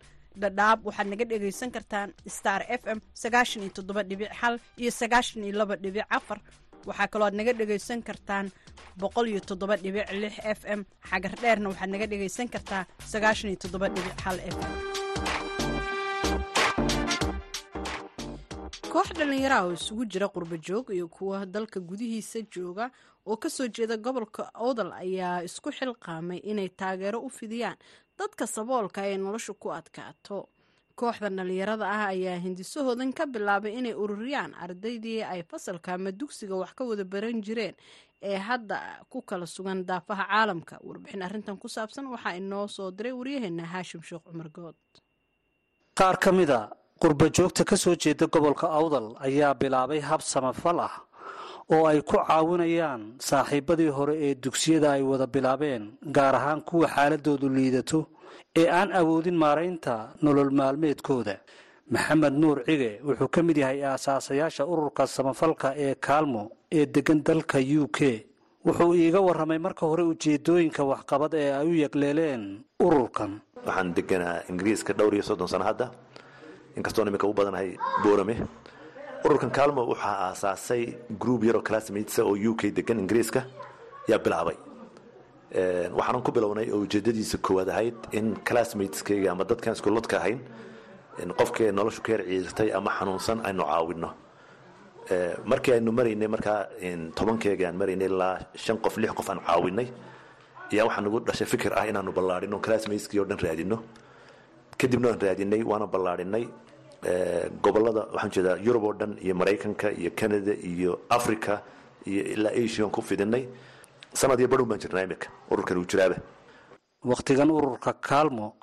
Dhadhaab 0.43 0.79
waxaad 0.87 1.09
naga 1.13 1.25
dhegaysan 1.31 1.71
kartaan 1.77 2.09
star 2.37 2.61
f 2.81 2.83
m 2.97 2.99
sagaashan 3.23 3.63
iyo 3.65 3.73
toddoba 3.79 4.03
dhibic 4.11 4.31
hal 4.41 4.55
iyo 4.83 4.91
sagaashan 5.01 5.43
iyo 5.45 5.55
laba 5.61 5.75
dhibic 5.77 6.07
afar. 6.19 6.39
Waxaa 6.89 7.09
kaloo 7.13 7.27
aad 7.29 7.35
naga 7.41 7.53
dhegaysan 7.61 8.03
kartaan 8.09 8.47
boqol 9.01 9.27
iyo 9.33 9.41
toddoba 9.49 9.75
dhibic 9.77 10.07
lix 10.23 10.35
f 10.59 10.61
m. 10.79 10.81
Xagar 11.11 11.33
dheerna 11.43 11.69
waxaad 11.73 11.91
naga 11.95 12.07
dhegaysan 12.13 12.49
kartaa 12.55 12.83
sagaashan 13.13 13.51
iyo 13.51 13.59
toddoba 13.65 13.87
dhibic 13.95 14.17
hal 14.25 14.39
f 14.55 14.57
m. 14.71 14.73
Koox 18.93 19.09
dhallinyaraha 19.19 19.65
oo 19.69 19.73
isugu 19.77 20.05
jira 20.13 20.29
qurba 20.35 20.57
joog 20.67 20.87
iyo 20.97 21.09
kuwa 21.09 21.45
dalka 21.47 21.79
gudihiisa 21.81 22.41
jooga 22.55 22.91
oo 23.31 23.37
ka 23.43 23.49
soo 23.57 23.69
jeeda 23.77 23.97
gobolka 23.97 24.43
odal 24.69 24.91
ayaa 25.05 25.43
isku 25.49 25.71
xilqaamay 25.79 26.41
inay 26.51 26.69
taageero 26.81 27.19
u 27.27 27.29
fidiyaan 27.39 27.77
dadka 28.19 28.45
saboolka 28.47 29.01
ee 29.11 29.17
nolosha 29.17 29.53
ku 29.63 29.69
adkaato. 29.79 30.49
Kooxda 30.99 31.29
dhallinyarada 31.31 31.87
ah 31.97 32.05
ayaa 32.15 32.39
hindisahoodan 32.45 33.13
ka 33.19 33.25
bilaabay 33.27 33.73
inay 33.79 33.95
ururiyaan 34.03 34.53
ardaydii 34.65 35.23
ay 35.33 35.43
fasalka 35.51 35.95
ama 35.95 36.11
dugsiga 36.21 36.55
wax 36.63 36.73
ka 36.79 36.83
wada 36.85 37.05
baran 37.13 37.39
jireen 37.47 37.75
ee 38.31 38.39
hadda 38.49 38.77
ku 39.11 39.23
kala 39.23 39.47
sugan 39.47 39.85
daafaha 39.87 40.25
caalamka. 40.33 40.75
Warbixin 40.87 41.23
arrintan 41.23 41.57
ku 41.63 41.69
saabsan 41.69 42.07
waxaa 42.15 42.35
inoo 42.41 42.67
soo 42.69 42.91
diray 42.91 43.13
waryaheena 43.21 43.65
haashim 43.73 44.03
sheekh 44.03 44.25
cumar 44.27 44.49
good. 44.51 44.75
Qaar 45.99 46.17
ka 46.19 46.33
mida 46.33 46.61
qurba 47.03 47.27
joogta 47.31 47.63
ka 47.65 47.77
jeeda 48.03 48.27
gobolka 48.27 48.67
awdal 48.79 49.15
ayaa 49.27 49.55
bilaabay 49.55 50.01
hab 50.01 50.21
samafal 50.23 50.79
ah 50.89 50.95
oo 51.75 51.85
ay 51.91 52.01
ku 52.03 52.17
caawinayaan 52.17 53.03
saaxiibadii 53.29 53.89
hore 53.99 54.15
ee 54.27 54.35
dugsiyada 54.35 54.93
ay 54.97 55.03
wada 55.03 55.27
bilaabeen 55.27 55.83
gaar 56.17 56.35
ahaan 56.35 56.61
kuwa 56.69 56.87
xaaladoodu 56.95 57.49
liidato 57.57 58.01
ee 58.61 58.69
aan 58.79 58.91
awoodin 59.01 59.37
maaraynta 59.45 59.95
nolol 60.23 60.51
maalmeedkooda. 60.51 61.37
Maxamed 61.91 62.35
nuur 62.43 62.59
cige 62.67 63.01
wuxuu 63.07 63.29
ka 63.35 63.41
mid 63.43 63.57
yahay 63.57 63.81
aasaasayaasha 63.85 64.65
ururka 64.73 65.07
samafalka 65.07 65.69
ee 65.77 65.95
kaalmo 65.95 66.43
ee 66.79 66.87
degan 66.87 67.21
dalka 67.25 67.59
u 67.59 67.89
k. 67.97 67.99
Wuxuu 68.67 68.95
iiga 68.95 69.21
warramay 69.21 69.59
marka 69.59 69.87
hore 69.87 70.03
ujeedooyinka 70.13 70.83
waxqabad 70.85 71.33
ee 71.35 71.51
ay 71.59 71.67
u 71.71 71.75
yegleeleen 71.83 72.43
ururkan. 72.87 73.41
Waxaan 73.67 73.95
deganaa 73.97 74.43
ingiriiska 74.51 74.93
dhowr 74.99 75.15
iyo 75.15 75.23
soddon 75.23 75.49
sano 75.49 75.65
hadda 75.65 75.91
inkastoon 76.77 77.09
iminka 77.09 77.27
u 77.27 77.33
badanahay 77.33 77.71
boorame 78.05 78.35
ururkan 79.25 79.51
kaalmo 79.57 79.83
waxaa 79.93 80.17
aasaasay 80.29 80.83
group 81.23 81.43
yaroo 81.49 81.63
classmates 81.69 82.19
oo 82.19 82.35
u 82.51 82.55
k 82.61 82.71
degan 82.79 82.99
ingiriiska 83.03 83.41
yaa 84.11 84.19
bilaabay. 84.25 84.57
Waxaanan 85.99 86.23
ku 86.27 86.31
bilownay 86.33 86.71
oo 86.73 86.81
ujeedadiisa 86.87 87.39
koowaad 87.47 87.69
ahayd 87.75 87.97
in 88.13 88.37
classmateskayga 88.49 89.31
ama 89.33 89.45
dadkan 89.45 89.73
iskuuladka 89.77 90.17
ahayn 90.21 90.39
qofkee 91.39 91.71
noloshu 91.73 92.03
ka 92.03 92.13
yar 92.13 92.23
ciidatay 92.29 92.69
ama 92.79 92.91
xanuunsan 92.99 93.39
aynu 93.49 93.63
caawino 93.71 94.11
markii 95.51 95.73
aynu 95.79 95.93
maraynay 95.93 96.29
markaa 96.35 96.61
tobankeega 97.19 97.69
aan 97.69 97.77
maraynay 97.81 98.07
ilaa 98.13 98.35
shan 98.55 98.77
qof 98.85 98.97
lix 99.03 99.13
qof 99.19 99.29
aan 99.31 99.41
caawinay 99.47 99.89
ayaa 100.73 100.85
waxaa 100.89 101.03
nagu 101.07 101.19
dhashay 101.27 101.47
fikir 101.53 101.73
ah 101.81 101.85
inaanu 101.91 102.13
ballaadhino 102.13 102.59
classmateskii 102.67 103.21
oo 103.21 103.25
dhan 103.31 103.39
raadino 103.47 103.77
kadibna 104.79 105.09
aan 105.13 105.21
raadinay 105.27 105.63
waana 105.71 105.87
ballaadhinay 105.95 106.45
gobollada 107.63 108.07
waxaan 108.15 108.31
jeedaa 108.35 108.57
yurub 108.67 108.85
oo 108.85 108.93
dhan 108.93 109.13
iyo 109.25 109.35
maraykanka 109.35 109.91
iyo 109.93 110.11
canada 110.17 110.53
iyo 110.55 111.01
africa 111.11 111.61
iyo 112.07 112.23
ilaa 112.35 112.53
asian 112.53 112.91
ku 112.91 113.03
fidinay. 113.03 113.47
Sanad 114.15 114.39
iyo 114.41 114.49
badhun 114.49 114.69
baan 114.69 114.81
jirnaa 114.81 115.05
imika 115.07 115.29
ururkan 115.51 115.79
uu 115.79 115.85
jiraaba 115.87 116.17
wakhtigan 117.05 117.51
ururka 117.51 117.93
kaalmo 117.93 118.57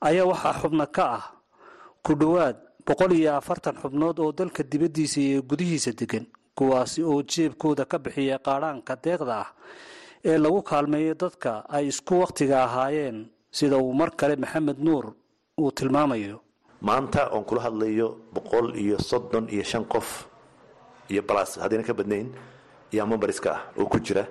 ayaa 0.00 0.24
waxaa 0.32 0.54
xubno 0.62 0.86
ka 0.86 1.04
ah 1.18 1.24
ku 2.04 2.14
dhowaad 2.14 2.56
boqol 2.86 3.12
iyo 3.12 3.34
afartan 3.36 3.74
xubnood 3.82 4.18
oo 4.20 4.32
dalka 4.32 4.62
dibaddiisa 4.62 5.20
iyo 5.20 5.42
gudihiisa 5.42 5.92
degan 5.98 6.26
kuwaasi 6.54 7.02
oo 7.02 7.22
jeebkooda 7.22 7.84
ka 7.90 7.98
bixiya 7.98 8.38
qaadhaanka 8.38 8.94
deeqda 9.04 9.34
ah 9.44 9.48
ee 10.24 10.38
lagu 10.38 10.62
kaalmeeyo 10.62 11.14
dadka 11.14 11.64
ay 11.68 11.88
isku 11.90 12.20
wakhtiga 12.22 12.64
ahaayeen 12.64 13.26
sida 13.50 13.76
uu 13.78 13.92
mar 13.92 14.10
kale 14.16 14.36
maxamed 14.36 14.78
nuur 14.78 15.04
uu 15.58 15.70
tilmaamayo 15.72 16.40
maanta 16.88 17.20
oon 17.34 17.44
kula 17.48 17.60
hadlayo 17.66 18.08
boqol 18.34 18.66
iyo 18.82 18.96
soddon 19.10 19.44
iyo 19.54 19.64
shan 19.70 19.84
qof 19.92 20.08
iyo 21.12 21.22
balas 21.28 21.50
haddayna 21.62 21.84
ka 21.88 21.94
badnayn 21.94 22.28
iyo 22.92 23.06
membariska 23.06 23.50
ah 23.56 23.60
oo 23.78 23.86
ku 23.92 23.98
jira. 24.06 24.24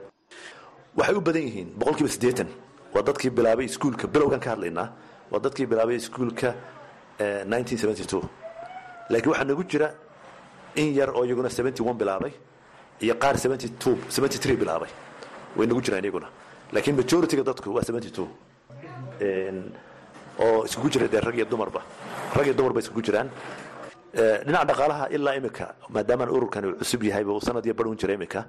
Waxay 0.98 1.16
u 1.16 1.22
badan 1.22 1.42
yihiin 1.48 1.70
boqol 1.80 1.96
kiiba 1.98 2.10
siddeetan. 2.16 2.48
Waa 2.94 3.02
dadkii 3.08 3.30
bilaabay 3.38 3.66
iskuulka 3.66 4.06
bilowgan 4.08 4.40
ka 4.40 4.50
hadlaynaa 4.54 4.90
waa 5.32 5.40
dadkii 5.46 5.66
bilaabay 5.72 5.96
iskuulka 5.96 6.50
laakiin 9.10 9.30
waxaa 9.32 9.46
nagu 9.50 9.64
jira 9.72 9.88
in 10.76 10.94
yar 10.94 11.10
oo 11.18 11.24
iyaguna 11.26 11.50
bilaabay 12.02 12.32
iyo 13.02 13.16
qaar 13.22 13.36
bilaabay. 14.62 14.90
Way 15.58 15.68
nagu 15.68 15.82
jiraan 15.82 16.04
iyaguna. 16.06 16.28
Laakiin 16.74 16.96
majority-ga 17.02 17.44
dadku 17.44 17.74
waa 17.76 17.82
oo 20.40 20.66
iskugu 20.66 20.90
jira 20.90 21.08
dee 21.08 21.20
rag 21.22 21.36
iyo 21.36 21.46
dumarba. 21.46 21.82
Rag 22.36 22.46
iyo 22.46 22.54
dumarba 22.54 22.80
iskugu 22.80 23.02
jiraan. 23.02 23.30
Dhinaca 24.46 24.66
dhaqaalaha 24.70 25.06
ilaa 25.10 25.36
imika 25.36 25.74
maadaamaan 25.90 26.30
ururkan 26.30 26.66
uu 26.66 26.76
cusub 26.82 27.04
yahayba 27.04 27.32
uu 27.34 27.42
sanad 27.42 27.66
iyo 27.66 27.74
badhun 27.74 27.98
jira 27.98 28.14
imika. 28.14 28.46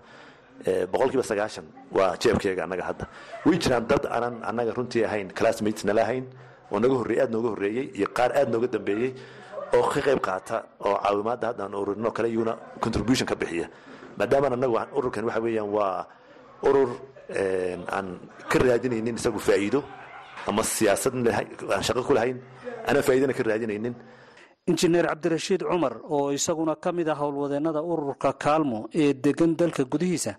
Boqol 0.92 1.08
kiiba 1.10 1.22
sagaashan 1.24 1.64
waa 1.92 2.16
jeebkeyga 2.20 2.64
annaga 2.64 2.84
hadda. 2.88 3.04
Way 3.46 3.58
jiraan 3.58 3.86
dad 3.88 4.04
aanan 4.06 4.34
annaga 4.44 4.72
runtii 4.76 5.04
ahayn 5.04 5.28
classmates 5.32 5.84
nala 5.84 6.02
ahayn 6.02 6.24
oo 6.72 6.78
naga 6.78 6.94
horreeyey 7.00 7.22
aad 7.22 7.30
nooga 7.32 7.48
horreeyey 7.54 7.86
iyo 7.98 8.06
qaar 8.16 8.30
aad 8.36 8.48
nooga 8.52 8.68
dambeeyey 8.68 9.10
oo 9.74 9.82
ka 9.92 10.00
qayb 10.00 10.20
qaata 10.20 10.56
oo 10.84 10.94
caawimaadda 11.02 11.46
hadda 11.50 11.62
aan 11.64 11.74
ururinoo 11.74 12.12
kale 12.12 12.28
iyaguna 12.28 12.54
contribution 12.80 13.26
ka 13.26 13.34
bixiya. 13.34 13.68
Maadaamaan 14.18 14.52
annagu 14.52 14.78
ururkan 14.94 15.24
waxa 15.24 15.40
weeyaan 15.40 15.68
waa 15.72 16.06
urur 16.62 16.90
aan 17.96 18.06
ka 18.48 18.58
raadinaynin 18.58 19.16
isagu 19.16 19.38
faa'iido 19.40 19.82
ama 20.48 20.62
siyaasad 20.74 21.14
aan 21.74 21.82
shaqo 21.88 22.02
ku 22.08 22.12
lahayn 22.18 22.38
aanan 22.88 23.02
faa'iidana 23.06 23.32
ka 23.38 23.42
raadinaynin 23.50 23.94
injineer 24.70 25.06
cabdirashiid 25.10 25.62
cumar 25.70 25.94
oo 26.14 26.32
isaguna 26.38 26.74
ka 26.84 26.90
mid 26.98 27.08
ah 27.12 27.18
howlwadeennada 27.22 27.80
ururka 27.92 28.30
kaalmo 28.44 28.78
ee 29.02 29.10
degan 29.24 29.52
dalka 29.60 29.82
gudihiisa 29.92 30.32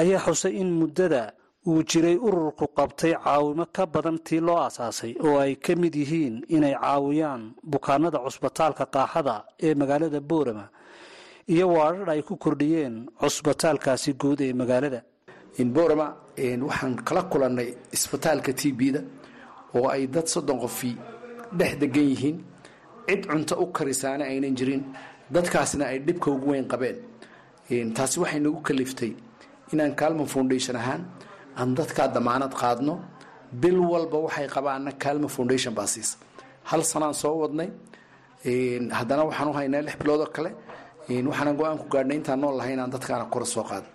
ayaa 0.00 0.20
xusay 0.26 0.52
in 0.62 0.70
muddada 0.80 1.22
uu 1.70 1.82
jiray 1.90 2.16
ururku 2.28 2.66
qabtay 2.78 3.12
caawimo 3.24 3.64
ka 3.76 3.82
badan 3.94 4.18
tii 4.26 4.40
loo 4.46 4.58
aasaasay 4.66 5.12
oo 5.26 5.36
ay 5.44 5.52
ka 5.64 5.72
mid 5.82 5.94
yihiin 6.02 6.34
inay 6.56 6.74
caawiyaan 6.82 7.42
bukaanada 7.72 8.18
cusbitaalka 8.26 8.84
qaaxada 8.94 9.34
ee 9.66 9.74
magaalada 9.80 10.20
boorama 10.30 10.66
iyo 11.54 11.66
waadhadh 11.76 12.10
ay 12.14 12.22
ku 12.28 12.34
kordhiyeen 12.44 12.94
cusbitaalkaasi 13.20 14.10
guud 14.22 14.40
ee 14.46 14.52
magaalada 14.62 15.00
boorama 15.58 16.06
waxaan 16.68 16.94
kala 17.04 17.22
kulannay 17.32 17.68
isbitaalka 17.92 18.52
t 18.52 18.72
b-da 18.78 19.00
oo 19.74 19.88
ay 19.88 20.06
dad 20.14 20.26
soddon 20.26 20.58
qofi 20.64 20.96
dhex 21.58 21.72
degan 21.80 22.08
yihiin. 22.12 22.36
Cid 23.08 23.26
cunto 23.30 23.54
u 23.62 23.66
karisaana 23.72 24.24
aynan 24.24 24.54
jirin. 24.58 24.82
Dadkaasna 25.34 25.84
ay 25.92 25.98
dhibka 26.06 26.30
ugu 26.30 26.50
weyn 26.52 26.66
qabeen. 26.72 26.96
Taasi 27.96 28.20
waxay 28.20 28.40
nagu 28.40 28.60
kaliftay 28.62 29.12
inaan 29.72 29.94
kaalmo 30.00 30.24
foundation 30.26 30.76
ahaan 30.76 31.02
aan 31.58 31.74
dadkaa 31.76 32.08
damaanad 32.14 32.52
qaadno. 32.60 32.94
Bil 33.52 33.78
walba 33.92 34.18
waxay 34.26 34.46
qabaana 34.54 34.90
kaalmo 35.02 35.28
foundation 35.28 35.74
baa 35.74 35.86
siisa 35.86 36.16
hal 36.70 36.82
sanaan 36.84 37.14
soo 37.14 37.34
wadnay. 37.42 37.68
Haddana 38.98 39.22
waxaan 39.28 39.48
u 39.48 39.52
haynaa 39.58 39.82
lix 39.86 39.96
bilood 40.00 40.20
oo 40.20 40.30
kale. 40.36 40.50
Waxaana 41.30 41.52
go'aan 41.58 41.78
ku 41.78 41.86
gaadhnay 41.92 42.16
intaan 42.16 42.40
nool 42.40 42.56
lahay 42.58 42.72
inaan 42.76 42.90
dadkaana 42.94 43.24
kora 43.32 43.44
soo 43.44 43.64
qaado 43.70 43.86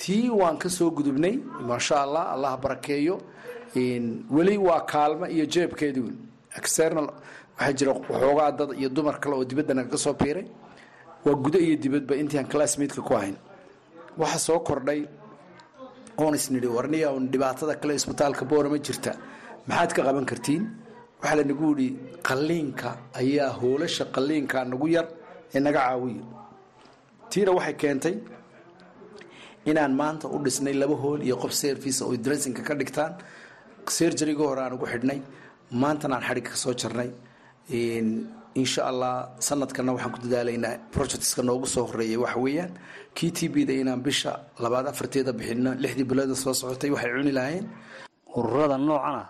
tii 0.00 0.28
waan 0.40 0.56
ka 0.62 0.68
soo 0.76 0.90
gudubnay. 0.96 1.34
Maasha 1.68 1.96
allah 2.04 2.24
allah 2.34 2.52
barakeeyo 2.62 3.16
weli 4.36 4.56
waa 4.66 4.80
kaalmo 4.92 5.26
iyo 5.34 5.44
jeebkeedii 5.46 6.00
wn 6.06 6.14
external 6.58 7.06
waxaa 7.58 7.72
jira 7.78 7.92
waxoogaa 7.92 8.50
dad 8.58 8.70
iyo 8.80 8.88
dumar 8.88 9.16
kale 9.20 9.34
oo 9.36 9.44
dibadda 9.44 9.74
nagaga 9.74 9.98
soo 10.04 10.14
biiray 10.20 10.46
waa 11.24 11.34
gudo 11.44 11.58
iyo 11.66 11.76
dibadba 11.76 12.14
intiaan 12.16 12.46
classmaidka 12.52 13.00
ku 13.02 13.14
ahayn. 13.14 13.36
Waxa 14.18 14.38
soo 14.38 14.60
kordhay. 14.60 15.00
Oon 16.18 16.34
isnidhi 16.34 16.66
warniya 16.66 17.12
un 17.12 17.28
dhibaatada 17.32 17.74
kale 17.80 17.94
isbitaalka 17.94 18.44
boorama 18.44 18.78
jirta. 18.78 19.12
Maxaad 19.68 19.90
ka 19.96 20.02
qaban 20.06 20.26
kartiin? 20.30 20.62
Waxaa 21.20 21.36
lanagu 21.38 21.66
yidhi 21.76 21.88
qalliinka 22.28 22.88
ayaa 23.20 23.50
hoolasha 23.60 24.04
qalliinka 24.14 24.64
nagu 24.64 24.86
yar 24.88 25.06
ee 25.54 25.60
naga 25.60 25.80
caawiyo. 25.86 26.24
Tiina 27.30 27.52
waxay 27.52 27.74
keentay 27.80 28.14
inaan 29.70 29.92
maanta 30.00 30.26
u 30.34 30.38
dhisnay 30.44 30.74
laba 30.82 30.94
hool 31.02 31.20
iyo 31.26 31.36
qof 31.42 31.52
service 31.52 31.98
oo 32.04 32.16
dressinka 32.16 32.62
ka 32.68 32.74
dhigtaan. 32.80 33.12
Serjariga 33.96 34.44
hore 34.48 34.60
aan 34.62 34.72
ugu 34.76 34.86
xidhnay 34.92 35.20
maantana 35.82 36.14
aan 36.16 36.24
xadhigga 36.28 36.50
ka 36.50 36.56
soo 36.64 36.74
jarnay. 36.80 37.10
Insha 38.62 38.82
allah 38.90 39.14
sanadkana 39.38 39.92
waxaan 39.94 40.12
ku 40.14 40.18
dadaalaynaa 40.24 40.78
projectska 40.94 41.42
noogu 41.42 41.66
soo 41.74 41.84
horeeyay 41.90 42.16
waxa 42.24 42.38
weeyaan. 42.44 42.72
Kii 43.16 43.30
t 43.36 43.48
b 43.52 43.64
da 43.68 43.72
inaan 43.82 44.00
bisha 44.06 44.32
labaad 44.62 44.86
afarteeda 44.90 45.32
bixino 45.38 45.70
lixdii 45.82 46.04
bilooda 46.10 46.34
soo 46.42 46.54
socotay 46.60 46.90
waxay 46.94 47.10
cuni 47.16 47.32
lahayn 47.38 47.64
ururada 48.38 48.76
noocan 48.78 49.16
ah 49.22 49.28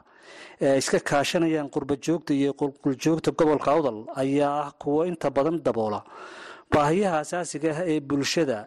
ee 0.64 0.76
iska 0.80 0.98
kaashanayaan 1.10 1.68
qurbajoogta 1.74 2.32
iyo 2.40 2.52
qulquljoogta 2.60 3.30
gobolka 3.38 3.70
awdal 3.76 3.98
ayaa 4.22 4.52
ah 4.64 4.68
kuwo 4.80 5.00
inta 5.10 5.28
badan 5.36 5.56
daboola. 5.66 6.00
Baahiyaha 6.72 7.16
asaasiga 7.24 7.70
ah 7.80 7.84
ee 7.92 8.00
bulshada 8.08 8.58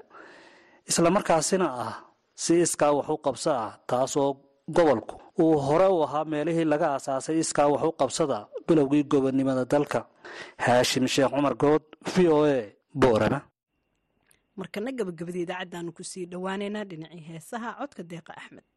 islamarkaasina 0.89 1.67
ah 1.85 1.93
si 2.43 2.53
iskaa 2.65 2.91
wax 2.97 3.07
u 3.15 3.17
qabso 3.25 3.51
ah 3.65 3.71
taasoo 3.89 4.29
gobolku 4.75 5.15
uu 5.43 5.55
hore 5.67 5.87
u 5.95 5.97
ahaa 6.05 6.25
meelihii 6.31 6.67
laga 6.73 6.87
aasaasay 6.95 7.37
iskaa 7.43 7.67
wax 7.73 7.83
u 7.89 7.91
qabsada 8.01 8.37
bilowgii 8.67 9.03
gobonnimada 9.11 9.63
dalka. 9.73 9.99
Haashim 10.65 11.05
sheekh 11.13 11.31
cumar 11.35 11.55
good 11.63 11.83
v 12.13 12.15
o 12.35 12.37
a 12.57 12.59
boorama 13.01 13.39
markana 14.59 14.89
gabagabada 14.99 15.39
idaacaddaanu 15.45 15.89
ku 15.97 16.03
sii 16.11 16.25
dhowaaneynaa 16.31 16.85
dhinacii 16.89 17.23
heesaha 17.29 17.69
codka 17.79 18.01
deeqa 18.11 18.31
axmed 18.41 18.67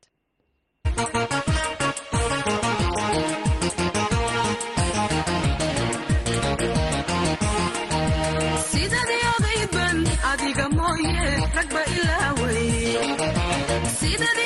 sidadii 14.16 14.45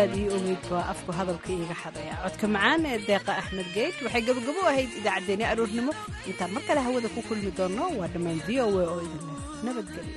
sidaadii 0.00 0.28
ogeyd 0.36 0.62
baa 0.70 0.84
afku 0.92 1.10
hadalka 1.18 1.48
iiga 1.52 1.76
xadaya. 1.82 2.14
Codka 2.24 2.46
macaan 2.54 2.82
ee 2.90 2.98
deeqa 3.08 3.32
axmed 3.40 3.68
geyd 3.76 3.94
waxay 4.04 4.22
gabagabo 4.28 4.60
ahayd 4.72 4.90
idaacaddeenii 5.00 5.48
aroornimo 5.52 5.92
intaan 6.30 6.50
mar 6.54 6.62
kale 6.68 6.80
hawada 6.86 7.08
ku 7.14 7.20
kulmi 7.28 7.50
doonno 7.58 7.84
waa 7.98 8.08
dhammaan 8.12 8.40
v 8.46 8.48
o 8.64 8.66
a 8.80 8.84
oo 8.92 9.00
idin 9.06 9.24
nabadgelyo 9.64 10.14